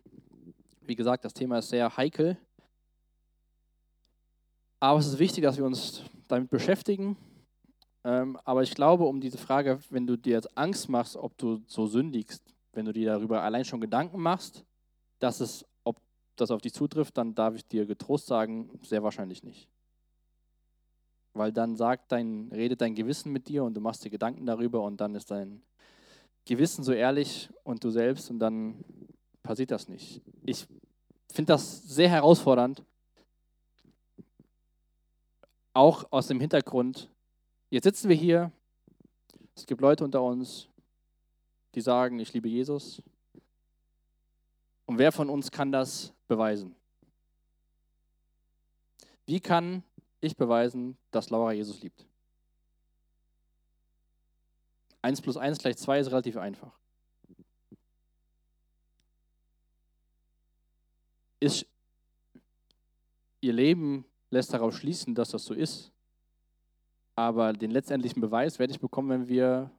[0.81, 2.39] Wie gesagt, das Thema ist sehr heikel,
[4.83, 7.17] aber es ist wichtig, dass wir uns damit beschäftigen.
[8.03, 11.63] Ähm, aber ich glaube, um diese Frage, wenn du dir jetzt Angst machst, ob du
[11.69, 12.43] so sündigst,
[12.73, 14.65] wenn du dir darüber allein schon Gedanken machst,
[15.21, 16.01] dass es, ob
[16.35, 19.69] das auf dich zutrifft, dann darf ich dir getrost sagen, sehr wahrscheinlich nicht.
[21.33, 24.83] Weil dann sagt dein, redet dein Gewissen mit dir und du machst dir Gedanken darüber
[24.83, 25.63] und dann ist dein
[26.45, 28.85] Gewissen so ehrlich und du selbst und dann
[29.45, 30.23] passiert das nicht.
[30.45, 30.67] Ich
[31.31, 32.83] finde das sehr herausfordernd,
[35.75, 37.11] auch aus dem Hintergrund,
[37.71, 38.53] jetzt sitzen wir hier,
[39.55, 40.69] es gibt Leute unter uns,
[41.75, 43.03] die sagen, ich liebe Jesus.
[44.87, 46.75] Und wer von uns kann das beweisen?
[49.25, 49.83] Wie kann
[50.21, 52.07] ich beweisen, dass Laura Jesus liebt?
[55.03, 56.73] 1 plus 1 gleich 2 ist relativ einfach.
[61.41, 61.67] Ist
[63.41, 65.93] ihr Leben lässt darauf schließen, dass das so ist.
[67.15, 69.71] Aber den letztendlichen Beweis werde ich bekommen, wenn wir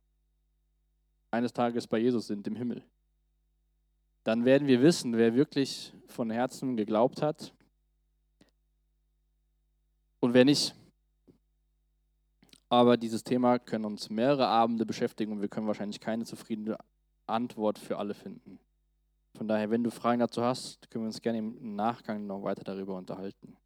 [1.32, 2.84] eines Tages bei Jesus sind im Himmel.
[4.24, 7.54] Dann werden wir wissen, wer wirklich von Herzen geglaubt hat
[10.20, 10.76] und wer nicht.
[12.70, 16.78] Aber dieses Thema können uns mehrere Abende beschäftigen und wir können wahrscheinlich keine zufriedene
[17.26, 18.60] Antwort für alle finden.
[19.36, 22.64] Von daher, wenn du Fragen dazu hast, können wir uns gerne im Nachgang noch weiter
[22.64, 23.58] darüber unterhalten.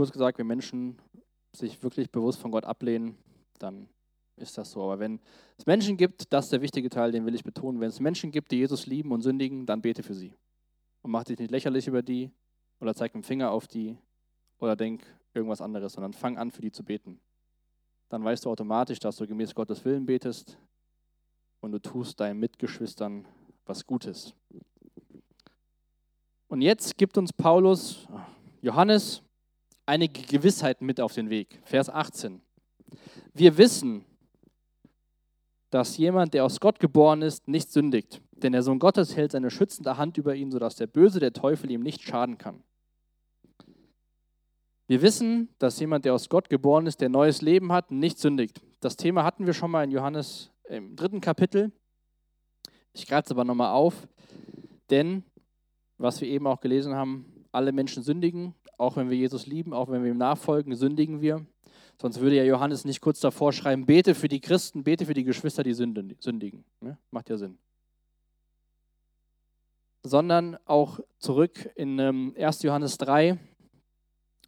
[0.00, 0.96] Kurz gesagt, wenn Menschen
[1.54, 3.18] sich wirklich bewusst von Gott ablehnen,
[3.58, 3.86] dann
[4.36, 4.82] ist das so.
[4.82, 5.20] Aber wenn
[5.58, 8.30] es Menschen gibt, das ist der wichtige Teil, den will ich betonen, wenn es Menschen
[8.30, 10.32] gibt, die Jesus lieben und sündigen, dann bete für sie.
[11.02, 12.30] Und mach dich nicht lächerlich über die
[12.80, 13.98] oder zeig dem Finger auf die
[14.58, 17.20] oder denk irgendwas anderes, sondern fang an, für die zu beten.
[18.08, 20.56] Dann weißt du automatisch, dass du gemäß Gottes Willen betest
[21.60, 23.26] und du tust deinen Mitgeschwistern
[23.66, 24.32] was Gutes.
[26.48, 28.08] Und jetzt gibt uns Paulus,
[28.62, 29.22] Johannes,
[29.90, 31.60] einige Gewissheiten mit auf den Weg.
[31.64, 32.40] Vers 18.
[33.34, 34.04] Wir wissen,
[35.70, 39.50] dass jemand, der aus Gott geboren ist, nicht sündigt, denn der Sohn Gottes hält seine
[39.50, 42.62] schützende Hand über ihn, sodass der Böse, der Teufel, ihm nicht schaden kann.
[44.86, 48.62] Wir wissen, dass jemand, der aus Gott geboren ist, der neues Leben hat, nicht sündigt.
[48.78, 51.72] Das Thema hatten wir schon mal in Johannes im dritten Kapitel.
[52.92, 54.06] Ich greife es aber nochmal auf,
[54.90, 55.24] denn,
[55.98, 59.90] was wir eben auch gelesen haben, alle Menschen sündigen auch wenn wir Jesus lieben, auch
[59.90, 61.44] wenn wir ihm nachfolgen, sündigen wir.
[62.00, 65.24] Sonst würde ja Johannes nicht kurz davor schreiben, bete für die Christen, bete für die
[65.24, 66.64] Geschwister, die sündigen.
[66.80, 66.96] Ne?
[67.10, 67.58] Macht ja Sinn.
[70.02, 72.62] Sondern auch zurück in ähm, 1.
[72.62, 73.38] Johannes 3,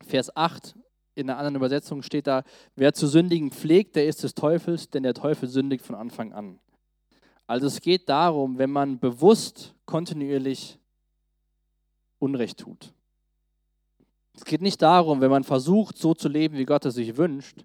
[0.06, 0.76] Vers 8,
[1.14, 2.42] in einer anderen Übersetzung steht da,
[2.74, 6.58] wer zu sündigen pflegt, der ist des Teufels, denn der Teufel sündigt von Anfang an.
[7.46, 10.78] Also es geht darum, wenn man bewusst kontinuierlich
[12.18, 12.94] Unrecht tut.
[14.42, 17.64] Es geht nicht darum, wenn man versucht, so zu leben, wie Gott es sich wünscht,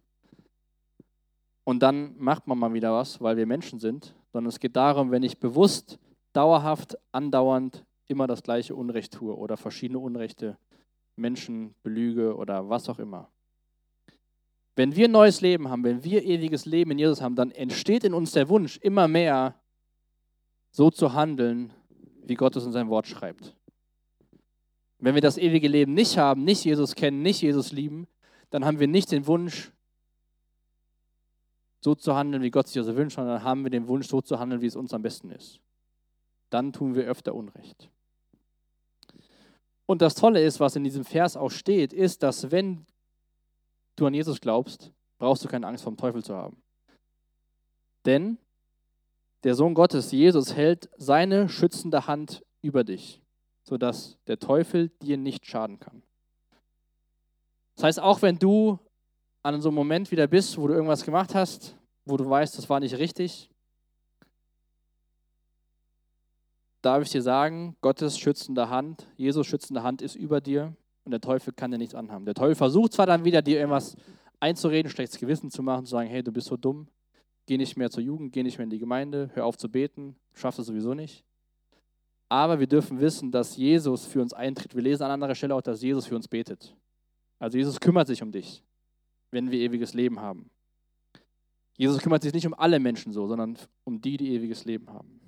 [1.63, 5.09] und dann macht man mal wieder was, weil wir Menschen sind, sondern es geht darum,
[5.09, 5.97] wenn ich bewusst,
[6.31, 10.57] dauerhaft, andauernd immer das gleiche Unrecht tue oder verschiedene Unrechte
[11.15, 13.31] Menschen belüge oder was auch immer.
[14.75, 18.13] Wenn wir neues Leben haben, wenn wir ewiges Leben in Jesus haben, dann entsteht in
[18.13, 19.59] uns der Wunsch, immer mehr
[20.69, 21.73] so zu handeln,
[22.23, 23.57] wie Gott es in seinem Wort schreibt.
[24.99, 28.07] Wenn wir das ewige Leben nicht haben, nicht Jesus kennen, nicht Jesus lieben,
[28.49, 29.71] dann haben wir nicht den Wunsch,
[31.81, 34.39] so zu handeln, wie Gott sich das wünscht, sondern haben wir den Wunsch, so zu
[34.39, 35.59] handeln, wie es uns am besten ist.
[36.49, 37.89] Dann tun wir öfter Unrecht.
[39.85, 42.85] Und das Tolle ist, was in diesem Vers auch steht, ist, dass wenn
[43.95, 46.61] du an Jesus glaubst, brauchst du keine Angst vom Teufel zu haben.
[48.05, 48.37] Denn
[49.43, 53.21] der Sohn Gottes, Jesus, hält seine schützende Hand über dich,
[53.67, 56.01] sodass der Teufel dir nicht schaden kann.
[57.75, 58.79] Das heißt, auch wenn du
[59.43, 62.69] an so einem Moment wieder bist, wo du irgendwas gemacht hast, wo du weißt, das
[62.69, 63.49] war nicht richtig,
[66.81, 71.21] darf ich dir sagen, Gottes schützende Hand, Jesus schützende Hand ist über dir und der
[71.21, 72.25] Teufel kann dir nichts anhaben.
[72.25, 73.97] Der Teufel versucht zwar dann wieder, dir irgendwas
[74.39, 76.87] einzureden, schlechtes Gewissen zu machen, zu sagen, hey, du bist so dumm,
[77.45, 80.15] geh nicht mehr zur Jugend, geh nicht mehr in die Gemeinde, hör auf zu beten,
[80.33, 81.25] schaffst es sowieso nicht.
[82.29, 84.75] Aber wir dürfen wissen, dass Jesus für uns eintritt.
[84.75, 86.75] Wir lesen an anderer Stelle auch, dass Jesus für uns betet.
[87.39, 88.63] Also Jesus kümmert sich um dich,
[89.31, 90.49] wenn wir ewiges Leben haben.
[91.77, 95.19] Jesus kümmert sich nicht um alle Menschen so, sondern um die, die ewiges Leben haben.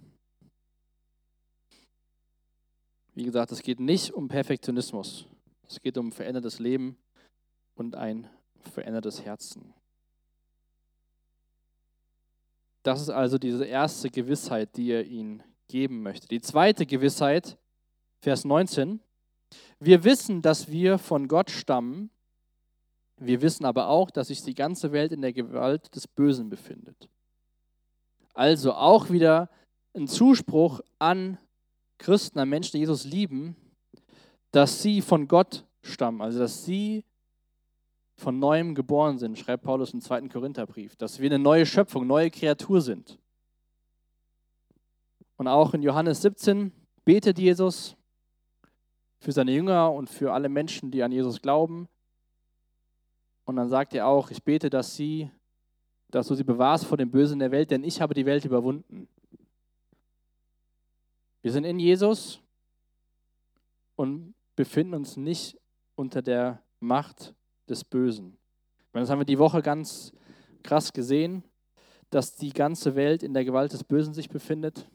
[3.14, 5.28] Wie gesagt, es geht nicht um Perfektionismus.
[5.68, 6.98] Es geht um verändertes Leben
[7.76, 8.28] und ein
[8.60, 9.74] verändertes Herzen.
[12.82, 16.28] Das ist also diese erste Gewissheit, die er ihnen geben möchte.
[16.28, 17.58] Die zweite Gewissheit,
[18.20, 19.00] Vers 19.
[19.80, 22.10] Wir wissen, dass wir von Gott stammen.
[23.18, 27.10] Wir wissen aber auch, dass sich die ganze Welt in der Gewalt des Bösen befindet.
[28.34, 29.50] Also auch wieder
[29.96, 31.38] ein Zuspruch an
[31.98, 33.56] Christen, an Menschen, die Jesus lieben,
[34.52, 37.04] dass sie von Gott stammen, also dass sie
[38.16, 42.30] von neuem geboren sind, schreibt Paulus im zweiten Korintherbrief, dass wir eine neue Schöpfung, neue
[42.30, 43.18] Kreatur sind.
[45.40, 46.74] Und auch in Johannes 17
[47.06, 47.96] betet Jesus
[49.20, 51.88] für seine Jünger und für alle Menschen, die an Jesus glauben.
[53.46, 55.32] Und dann sagt er auch, ich bete, dass sie,
[56.12, 59.08] dass du sie bewahrst vor dem Bösen der Welt, denn ich habe die Welt überwunden.
[61.42, 62.42] Wir sind in Jesus
[63.96, 65.58] und befinden uns nicht
[65.96, 67.34] unter der Macht
[67.70, 68.38] des Bösen.
[68.92, 70.12] Das haben wir die Woche ganz
[70.64, 71.46] krass gesehen,
[72.10, 74.90] dass die ganze Welt in der Gewalt des Bösen sich befindet.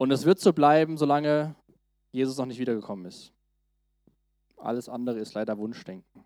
[0.00, 1.54] Und es wird so bleiben, solange
[2.10, 3.34] Jesus noch nicht wiedergekommen ist.
[4.56, 6.24] Alles andere ist leider Wunschdenken.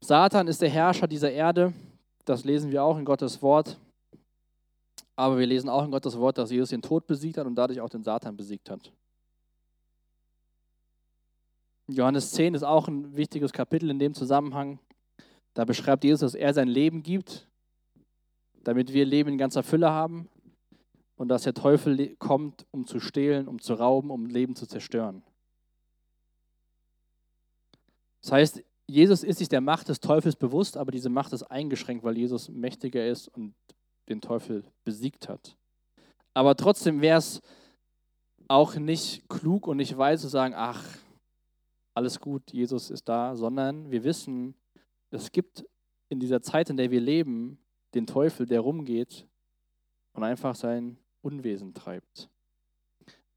[0.00, 1.74] Satan ist der Herrscher dieser Erde.
[2.24, 3.76] Das lesen wir auch in Gottes Wort.
[5.16, 7.80] Aber wir lesen auch in Gottes Wort, dass Jesus den Tod besiegt hat und dadurch
[7.80, 8.92] auch den Satan besiegt hat.
[11.88, 14.78] Johannes 10 ist auch ein wichtiges Kapitel in dem Zusammenhang.
[15.54, 17.48] Da beschreibt Jesus, dass er sein Leben gibt,
[18.62, 20.28] damit wir Leben in ganzer Fülle haben
[21.20, 25.22] und dass der Teufel kommt, um zu stehlen, um zu rauben, um Leben zu zerstören.
[28.22, 32.04] Das heißt, Jesus ist sich der Macht des Teufels bewusst, aber diese Macht ist eingeschränkt,
[32.04, 33.54] weil Jesus mächtiger ist und
[34.08, 35.58] den Teufel besiegt hat.
[36.32, 37.42] Aber trotzdem wäre es
[38.48, 40.82] auch nicht klug und nicht weise zu sagen, ach,
[41.92, 44.54] alles gut, Jesus ist da, sondern wir wissen,
[45.10, 45.66] es gibt
[46.08, 47.58] in dieser Zeit, in der wir leben,
[47.92, 49.28] den Teufel, der rumgeht
[50.14, 52.28] und einfach sein Unwesen treibt.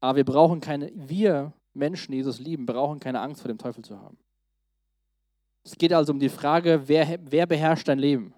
[0.00, 3.84] Aber wir brauchen keine, wir Menschen, die Jesus lieben, brauchen keine Angst vor dem Teufel
[3.84, 4.18] zu haben.
[5.64, 8.34] Es geht also um die Frage, wer, wer beherrscht dein Leben?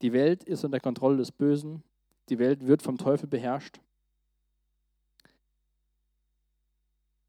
[0.00, 1.82] Die Welt ist unter Kontrolle des Bösen.
[2.28, 3.80] Die Welt wird vom Teufel beherrscht.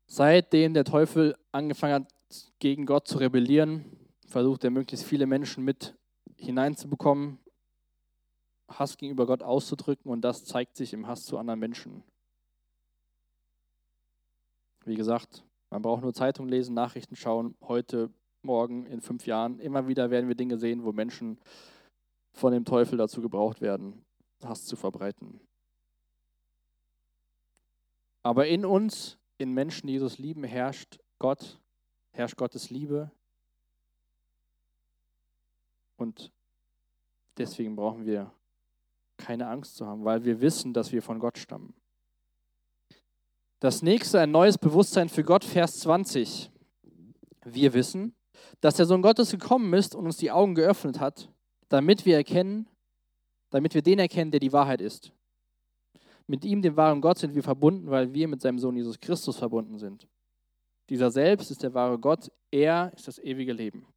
[0.08, 2.13] Seitdem der Teufel angefangen hat,
[2.60, 3.86] gegen Gott zu rebellieren,
[4.28, 5.95] versucht er möglichst viele Menschen mit
[6.38, 7.39] hineinzubekommen,
[8.67, 12.04] Hass gegenüber Gott auszudrücken und das zeigt sich im Hass zu anderen Menschen.
[14.86, 19.60] Wie gesagt, man braucht nur Zeitung lesen, Nachrichten schauen, heute, morgen, in fünf Jahren.
[19.60, 21.39] Immer wieder werden wir Dinge sehen, wo Menschen
[22.34, 24.06] von dem Teufel dazu gebraucht werden,
[24.43, 25.39] Hass zu verbreiten.
[28.23, 31.60] Aber in uns, in Menschen, die Jesus lieben, herrscht Gott,
[32.12, 33.12] herrscht Gottes Liebe.
[35.97, 36.32] Und
[37.38, 38.32] deswegen brauchen wir
[39.17, 41.73] keine Angst zu haben, weil wir wissen, dass wir von Gott stammen.
[43.60, 46.52] Das nächste, ein neues Bewusstsein für Gott, Vers 20.
[47.46, 48.15] Wir wissen,
[48.62, 51.31] dass der Sohn Gottes gekommen ist und uns die Augen geöffnet hat,
[51.69, 52.67] damit wir erkennen,
[53.50, 55.13] damit wir den erkennen, der die Wahrheit ist.
[56.27, 59.37] Mit ihm, dem wahren Gott, sind wir verbunden, weil wir mit seinem Sohn Jesus Christus
[59.37, 60.08] verbunden sind.
[60.90, 63.87] Dieser selbst ist der wahre Gott, er ist das ewige Leben.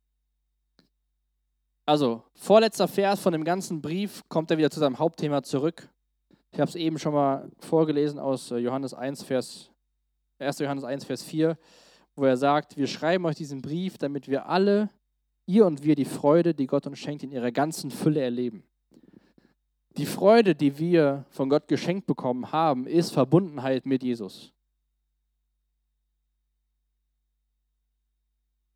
[1.88, 5.88] Also, vorletzter Vers von dem ganzen Brief kommt er wieder zu seinem Hauptthema zurück.
[6.50, 9.70] Ich habe es eben schon mal vorgelesen aus äh, Johannes 1, Vers,
[10.38, 10.58] 1.
[10.58, 11.56] Johannes 1, Vers 4,
[12.14, 14.90] wo er sagt, wir schreiben euch diesen Brief, damit wir alle
[15.46, 18.64] ihr und wir die Freude, die Gott uns schenkt, in ihrer ganzen Fülle erleben.
[19.96, 24.52] Die Freude, die wir von Gott geschenkt bekommen haben, ist Verbundenheit mit Jesus.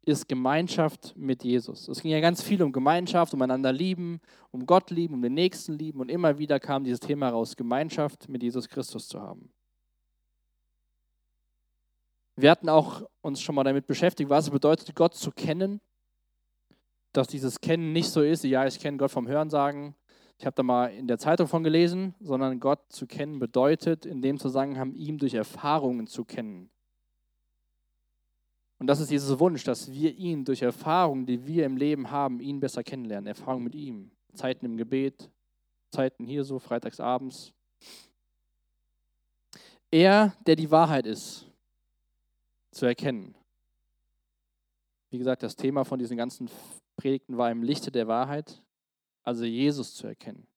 [0.05, 1.87] Ist Gemeinschaft mit Jesus.
[1.89, 5.35] Es ging ja ganz viel um Gemeinschaft, um einander lieben, um Gott lieben, um den
[5.35, 6.01] Nächsten lieben.
[6.01, 9.53] Und immer wieder kam dieses Thema raus, Gemeinschaft mit Jesus Christus zu haben.
[12.35, 15.81] Wir hatten auch uns schon mal damit beschäftigt, was es bedeutet, Gott zu kennen.
[17.13, 19.95] Dass dieses Kennen nicht so ist, ja, ich kenne Gott vom Hörensagen,
[20.43, 24.23] ich habe da mal in der Zeitung von gelesen, sondern Gott zu kennen bedeutet in
[24.23, 26.69] dem Zusammenhang, ihm durch Erfahrungen zu kennen.
[28.83, 32.41] Und das ist dieses Wunsch, dass wir ihn durch Erfahrungen, die wir im Leben haben,
[32.41, 33.29] ihn besser kennenlernen.
[33.29, 34.11] Erfahrungen mit ihm.
[34.35, 35.31] Zeiten im Gebet,
[35.91, 37.53] Zeiten hier so, freitagsabends.
[39.93, 41.47] Er, der die Wahrheit ist,
[42.73, 43.37] zu erkennen.
[45.11, 46.51] Wie gesagt, das Thema von diesen ganzen
[46.97, 48.65] Predigten war im Lichte der Wahrheit
[49.23, 50.49] also Jesus zu erkennen.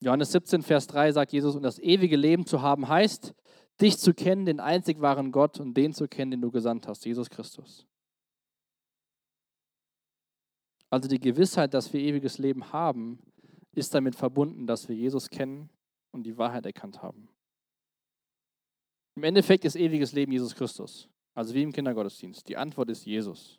[0.00, 3.34] Johannes 17, Vers 3 sagt Jesus, und das ewige Leben zu haben heißt,
[3.80, 7.04] dich zu kennen, den einzig wahren Gott und den zu kennen, den du gesandt hast,
[7.04, 7.86] Jesus Christus.
[10.90, 13.20] Also die Gewissheit, dass wir ewiges Leben haben,
[13.72, 15.68] ist damit verbunden, dass wir Jesus kennen
[16.12, 17.28] und die Wahrheit erkannt haben.
[19.16, 22.48] Im Endeffekt ist ewiges Leben Jesus Christus, also wie im Kindergottesdienst.
[22.48, 23.58] Die Antwort ist Jesus.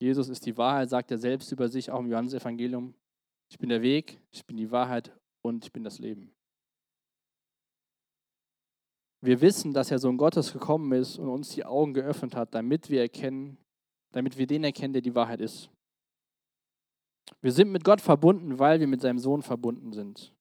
[0.00, 2.94] Jesus ist die Wahrheit, sagt er selbst über sich, auch im Johannesevangelium.
[3.54, 6.34] Ich bin der Weg, ich bin die Wahrheit und ich bin das Leben.
[9.20, 12.90] Wir wissen, dass der Sohn Gottes gekommen ist und uns die Augen geöffnet hat, damit
[12.90, 13.56] wir erkennen,
[14.10, 15.70] damit wir den erkennen, der die Wahrheit ist.
[17.42, 20.34] Wir sind mit Gott verbunden, weil wir mit seinem Sohn verbunden sind.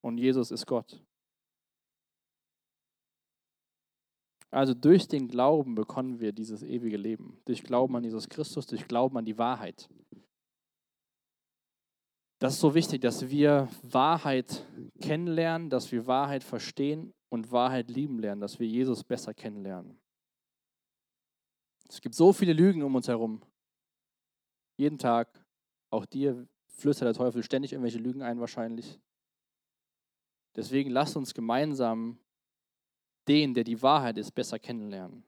[0.00, 1.04] Und Jesus ist Gott.
[4.50, 7.42] Also durch den Glauben bekommen wir dieses ewige Leben.
[7.44, 9.90] Durch Glauben an Jesus Christus, durch Glauben an die Wahrheit.
[12.38, 14.66] Das ist so wichtig, dass wir Wahrheit
[15.00, 19.98] kennenlernen, dass wir Wahrheit verstehen und Wahrheit lieben lernen, dass wir Jesus besser kennenlernen.
[21.88, 23.42] Es gibt so viele Lügen um uns herum.
[24.76, 25.44] Jeden Tag,
[25.90, 29.00] auch dir flüstert der Teufel ständig irgendwelche Lügen ein wahrscheinlich.
[30.56, 32.18] Deswegen lasst uns gemeinsam
[33.28, 35.24] den, der die Wahrheit ist, besser kennenlernen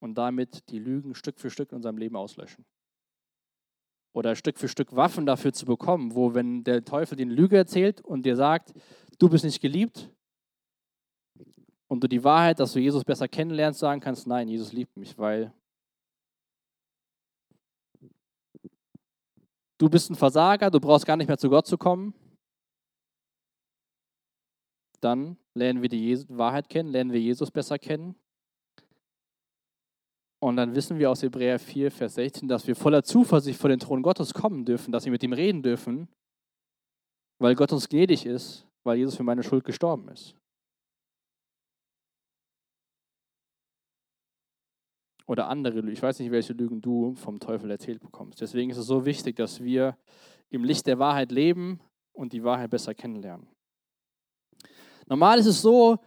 [0.00, 2.64] und damit die Lügen Stück für Stück in unserem Leben auslöschen.
[4.16, 7.58] Oder Stück für Stück Waffen dafür zu bekommen, wo wenn der Teufel dir eine Lüge
[7.58, 8.72] erzählt und dir sagt,
[9.18, 10.10] du bist nicht geliebt
[11.86, 15.18] und du die Wahrheit, dass du Jesus besser kennenlernst, sagen kannst, nein, Jesus liebt mich,
[15.18, 15.52] weil
[19.76, 22.14] du bist ein Versager, du brauchst gar nicht mehr zu Gott zu kommen,
[25.02, 28.14] dann lernen wir die Wahrheit kennen, lernen wir Jesus besser kennen.
[30.38, 33.78] Und dann wissen wir aus Hebräer 4, Vers 16, dass wir voller Zuversicht vor den
[33.78, 36.08] Thron Gottes kommen dürfen, dass wir mit ihm reden dürfen,
[37.38, 40.36] weil Gott uns gnädig ist, weil Jesus für meine Schuld gestorben ist.
[45.26, 45.92] Oder andere Lügen.
[45.92, 48.40] Ich weiß nicht, welche Lügen du vom Teufel erzählt bekommst.
[48.40, 49.96] Deswegen ist es so wichtig, dass wir
[50.50, 51.80] im Licht der Wahrheit leben
[52.12, 53.48] und die Wahrheit besser kennenlernen.
[55.06, 55.98] Normal ist es so,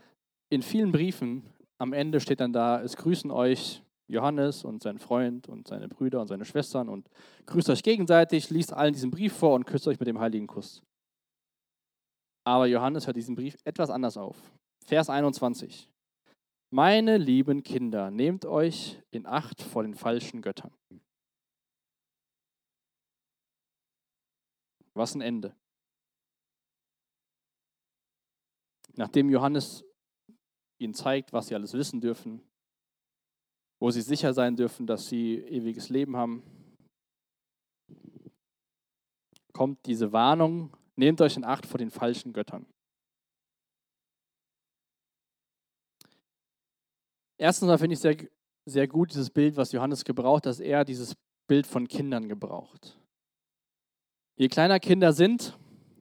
[0.50, 1.44] in vielen Briefen,
[1.78, 6.20] am Ende steht dann da, es grüßen euch Johannes und sein Freund und seine Brüder
[6.20, 7.10] und seine Schwestern und
[7.46, 10.82] grüßt euch gegenseitig, liest allen diesen Brief vor und küsst euch mit dem heiligen Kuss.
[12.44, 14.36] Aber Johannes hört diesen Brief etwas anders auf.
[14.84, 15.88] Vers 21.
[16.72, 20.74] Meine lieben Kinder, nehmt euch in Acht vor den falschen Göttern.
[24.96, 25.56] Was ein Ende.
[28.96, 29.84] Nachdem Johannes
[30.80, 32.49] ihnen zeigt, was sie alles wissen dürfen,
[33.80, 36.44] wo sie sicher sein dürfen, dass sie ewiges Leben haben,
[39.54, 42.66] kommt diese Warnung, nehmt euch in Acht vor den falschen Göttern.
[47.38, 48.18] Erstens finde ich sehr,
[48.66, 51.16] sehr gut dieses Bild, was Johannes gebraucht, dass er dieses
[51.48, 53.00] Bild von Kindern gebraucht.
[54.38, 55.58] Je kleiner Kinder sind,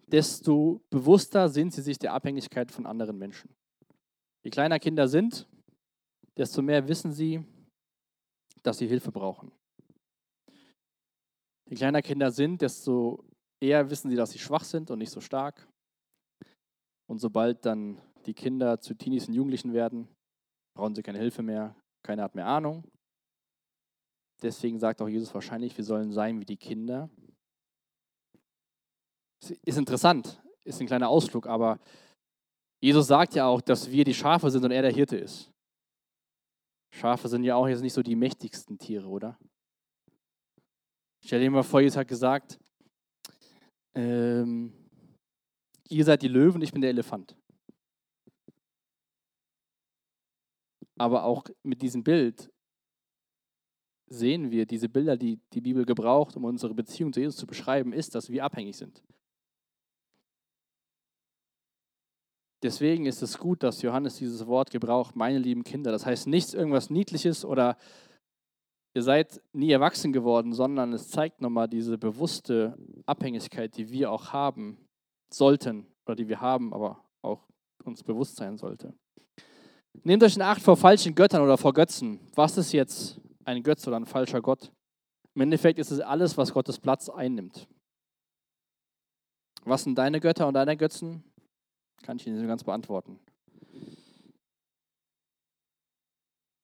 [0.06, 3.50] desto bewusster sind sie sich der Abhängigkeit von anderen Menschen.
[4.42, 5.48] Je kleiner Kinder sind,
[6.36, 7.44] desto mehr wissen sie,
[8.62, 9.52] dass sie Hilfe brauchen.
[11.68, 13.24] Je kleiner Kinder sind, desto
[13.60, 15.68] eher wissen sie, dass sie schwach sind und nicht so stark.
[17.06, 20.08] Und sobald dann die Kinder zu Teenies und Jugendlichen werden,
[20.74, 22.84] brauchen sie keine Hilfe mehr, keiner hat mehr Ahnung.
[24.42, 27.10] Deswegen sagt auch Jesus wahrscheinlich, wir sollen sein wie die Kinder,
[29.64, 31.78] ist interessant, ist ein kleiner Ausflug, aber
[32.80, 35.50] Jesus sagt ja auch, dass wir die Schafe sind und er der Hirte ist.
[36.90, 39.38] Schafe sind ja auch jetzt nicht so die mächtigsten Tiere, oder?
[41.24, 42.58] Stell dir mal vor, Jesus hat gesagt,
[43.94, 44.72] ähm,
[45.88, 47.36] ihr seid die Löwen, ich bin der Elefant.
[50.96, 52.50] Aber auch mit diesem Bild
[54.10, 57.92] sehen wir, diese Bilder, die die Bibel gebraucht, um unsere Beziehung zu Jesus zu beschreiben,
[57.92, 59.02] ist, dass wir abhängig sind.
[62.62, 65.92] Deswegen ist es gut, dass Johannes dieses Wort gebraucht, meine lieben Kinder.
[65.92, 67.76] Das heißt nichts irgendwas Niedliches oder
[68.94, 74.32] ihr seid nie erwachsen geworden, sondern es zeigt nochmal diese bewusste Abhängigkeit, die wir auch
[74.32, 74.78] haben
[75.32, 77.46] sollten oder die wir haben, aber auch
[77.84, 78.92] uns bewusst sein sollte.
[80.02, 82.20] Nehmt euch in Acht vor falschen Göttern oder vor Götzen.
[82.34, 84.72] Was ist jetzt ein Götze oder ein falscher Gott?
[85.34, 87.68] Im Endeffekt ist es alles, was Gottes Platz einnimmt.
[89.64, 91.22] Was sind deine Götter und deine Götzen?
[92.08, 93.20] Kann ich Ihnen nicht ganz beantworten.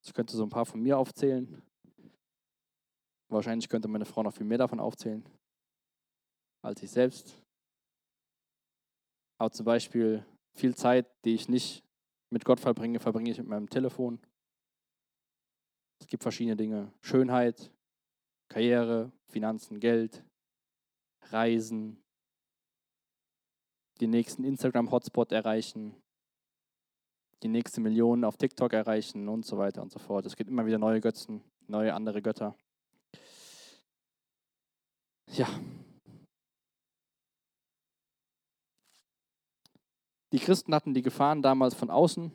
[0.02, 1.62] Ich könnte so ein paar von mir aufzählen.
[3.28, 5.22] Wahrscheinlich könnte meine Frau noch viel mehr davon aufzählen
[6.62, 7.38] als ich selbst.
[9.36, 10.24] Aber zum Beispiel
[10.54, 11.84] viel Zeit, die ich nicht
[12.30, 14.18] mit Gott verbringe, verbringe ich mit meinem Telefon.
[16.00, 16.90] Es gibt verschiedene Dinge.
[17.02, 17.70] Schönheit,
[18.48, 20.24] Karriere, Finanzen, Geld,
[21.24, 22.02] Reisen,
[24.00, 25.94] die nächsten Instagram-Hotspot erreichen,
[27.42, 30.26] die nächste Million auf TikTok erreichen und so weiter und so fort.
[30.26, 32.56] Es gibt immer wieder neue Götzen, neue andere Götter.
[35.28, 35.48] Ja.
[40.32, 42.32] Die Christen hatten die Gefahren damals von außen,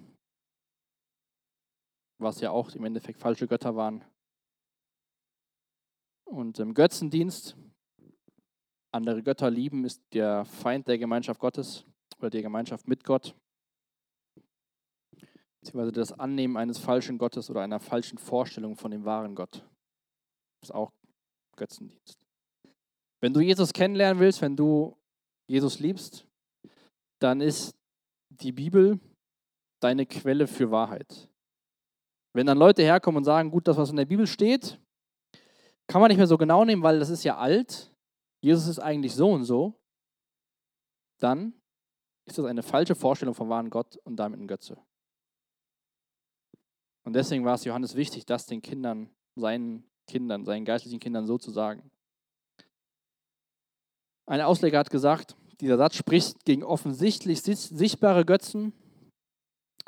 [2.17, 4.05] was ja auch im Endeffekt falsche Götter waren.
[6.25, 7.57] Und im Götzendienst
[8.91, 11.85] andere Götter lieben, ist der Feind der Gemeinschaft Gottes
[12.17, 13.35] oder der Gemeinschaft mit Gott.
[15.61, 19.63] Beziehungsweise das Annehmen eines falschen Gottes oder einer falschen Vorstellung von dem wahren Gott.
[20.61, 20.91] Das ist auch
[21.55, 22.17] Götzendienst.
[23.21, 24.97] Wenn du Jesus kennenlernen willst, wenn du
[25.47, 26.25] Jesus liebst,
[27.19, 27.75] dann ist
[28.29, 28.99] die Bibel
[29.81, 31.29] deine Quelle für Wahrheit.
[32.33, 34.79] Wenn dann Leute herkommen und sagen, gut, das, was in der Bibel steht,
[35.87, 37.91] kann man nicht mehr so genau nehmen, weil das ist ja alt.
[38.41, 39.79] Jesus ist eigentlich so und so,
[41.19, 41.53] dann
[42.25, 44.77] ist das eine falsche Vorstellung vom wahren Gott und damit ein Götze.
[47.03, 51.37] Und deswegen war es Johannes wichtig, das den Kindern, seinen Kindern, seinen geistlichen Kindern so
[51.37, 51.89] zu sagen.
[54.25, 58.73] Ein Ausleger hat gesagt, dieser Satz spricht gegen offensichtlich sichtbare Götzen.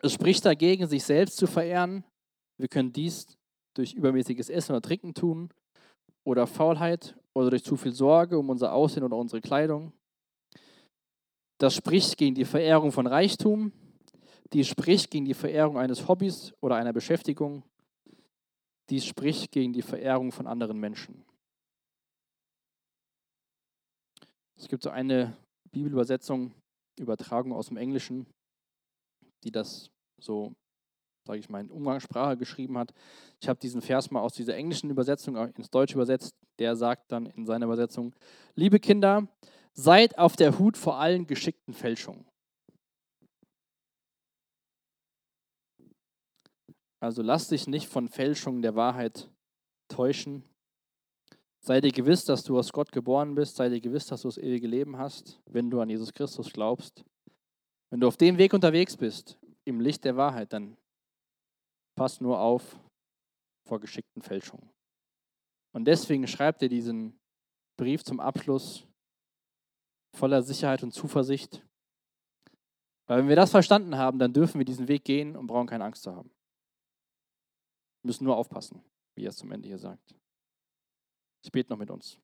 [0.01, 2.03] Es spricht dagegen, sich selbst zu verehren.
[2.57, 3.37] Wir können dies
[3.75, 5.53] durch übermäßiges Essen oder Trinken tun
[6.23, 9.93] oder Faulheit oder durch zu viel Sorge um unser Aussehen oder unsere Kleidung.
[11.57, 13.71] Das spricht gegen die Verehrung von Reichtum,
[14.53, 17.63] die spricht gegen die Verehrung eines Hobbys oder einer Beschäftigung,
[18.89, 21.23] dies spricht gegen die Verehrung von anderen Menschen.
[24.57, 25.37] Es gibt so eine
[25.71, 26.53] Bibelübersetzung,
[26.99, 28.27] Übertragung aus dem Englischen,
[29.43, 30.53] die das so
[31.25, 32.93] sage ich mal, in Umgangssprache geschrieben hat.
[33.39, 36.35] Ich habe diesen Vers mal aus dieser englischen Übersetzung ins Deutsche übersetzt.
[36.59, 38.13] Der sagt dann in seiner Übersetzung,
[38.55, 39.27] liebe Kinder,
[39.73, 42.25] seid auf der Hut vor allen geschickten Fälschungen.
[46.99, 49.31] Also lass dich nicht von Fälschungen der Wahrheit
[49.87, 50.43] täuschen.
[51.59, 53.55] Sei dir gewiss, dass du aus Gott geboren bist.
[53.55, 57.03] Sei dir gewiss, dass du das ewige Leben hast, wenn du an Jesus Christus glaubst.
[57.89, 60.77] Wenn du auf dem Weg unterwegs bist, im Licht der Wahrheit, dann
[61.95, 62.79] Pass nur auf
[63.67, 64.69] vor geschickten Fälschungen.
[65.73, 67.19] Und deswegen schreibt er diesen
[67.77, 68.87] Brief zum Abschluss
[70.15, 71.65] voller Sicherheit und Zuversicht.
[73.07, 75.85] Weil wenn wir das verstanden haben, dann dürfen wir diesen Weg gehen und brauchen keine
[75.85, 76.29] Angst zu haben.
[78.01, 78.83] Wir müssen nur aufpassen,
[79.15, 80.15] wie er es zum Ende hier sagt.
[81.43, 82.19] Ich bete noch mit uns.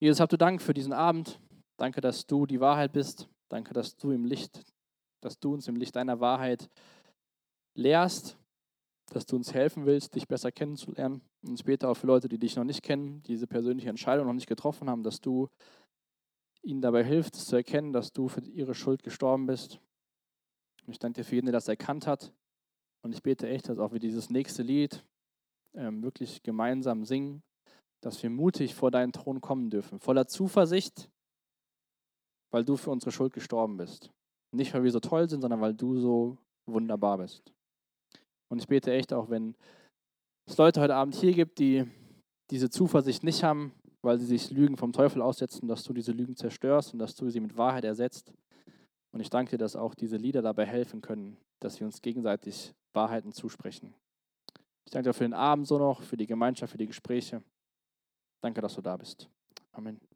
[0.00, 1.40] Jesus, habt du Dank für diesen Abend.
[1.76, 3.28] Danke, dass du die Wahrheit bist.
[3.48, 4.64] Danke, dass du im Licht,
[5.20, 6.68] dass du uns im Licht deiner Wahrheit
[7.78, 8.36] lehrst,
[9.12, 11.22] dass du uns helfen willst, dich besser kennenzulernen.
[11.46, 14.48] Und später auch für Leute, die dich noch nicht kennen, diese persönliche Entscheidung noch nicht
[14.48, 15.48] getroffen haben, dass du
[16.62, 19.80] ihnen dabei hilfst, zu erkennen, dass du für ihre Schuld gestorben bist.
[20.84, 22.32] Und ich danke dir für jeden, der das erkannt hat.
[23.02, 25.04] Und ich bete echt, dass auch wir dieses nächste Lied
[25.74, 27.42] ähm, wirklich gemeinsam singen,
[28.00, 31.08] dass wir mutig vor deinen Thron kommen dürfen, voller Zuversicht,
[32.50, 34.10] weil du für unsere Schuld gestorben bist.
[34.50, 37.52] Nicht, weil wir so toll sind, sondern weil du so wunderbar bist.
[38.48, 39.54] Und ich bete echt auch, wenn
[40.46, 41.86] es Leute heute Abend hier gibt, die
[42.50, 43.72] diese Zuversicht nicht haben,
[44.02, 47.28] weil sie sich Lügen vom Teufel aussetzen, dass du diese Lügen zerstörst und dass du
[47.28, 48.32] sie mit Wahrheit ersetzt.
[49.12, 52.74] Und ich danke dir, dass auch diese Lieder dabei helfen können, dass wir uns gegenseitig
[52.94, 53.94] Wahrheiten zusprechen.
[54.84, 57.42] Ich danke dir für den Abend so noch, für die Gemeinschaft, für die Gespräche.
[58.40, 59.28] Danke, dass du da bist.
[59.72, 60.07] Amen.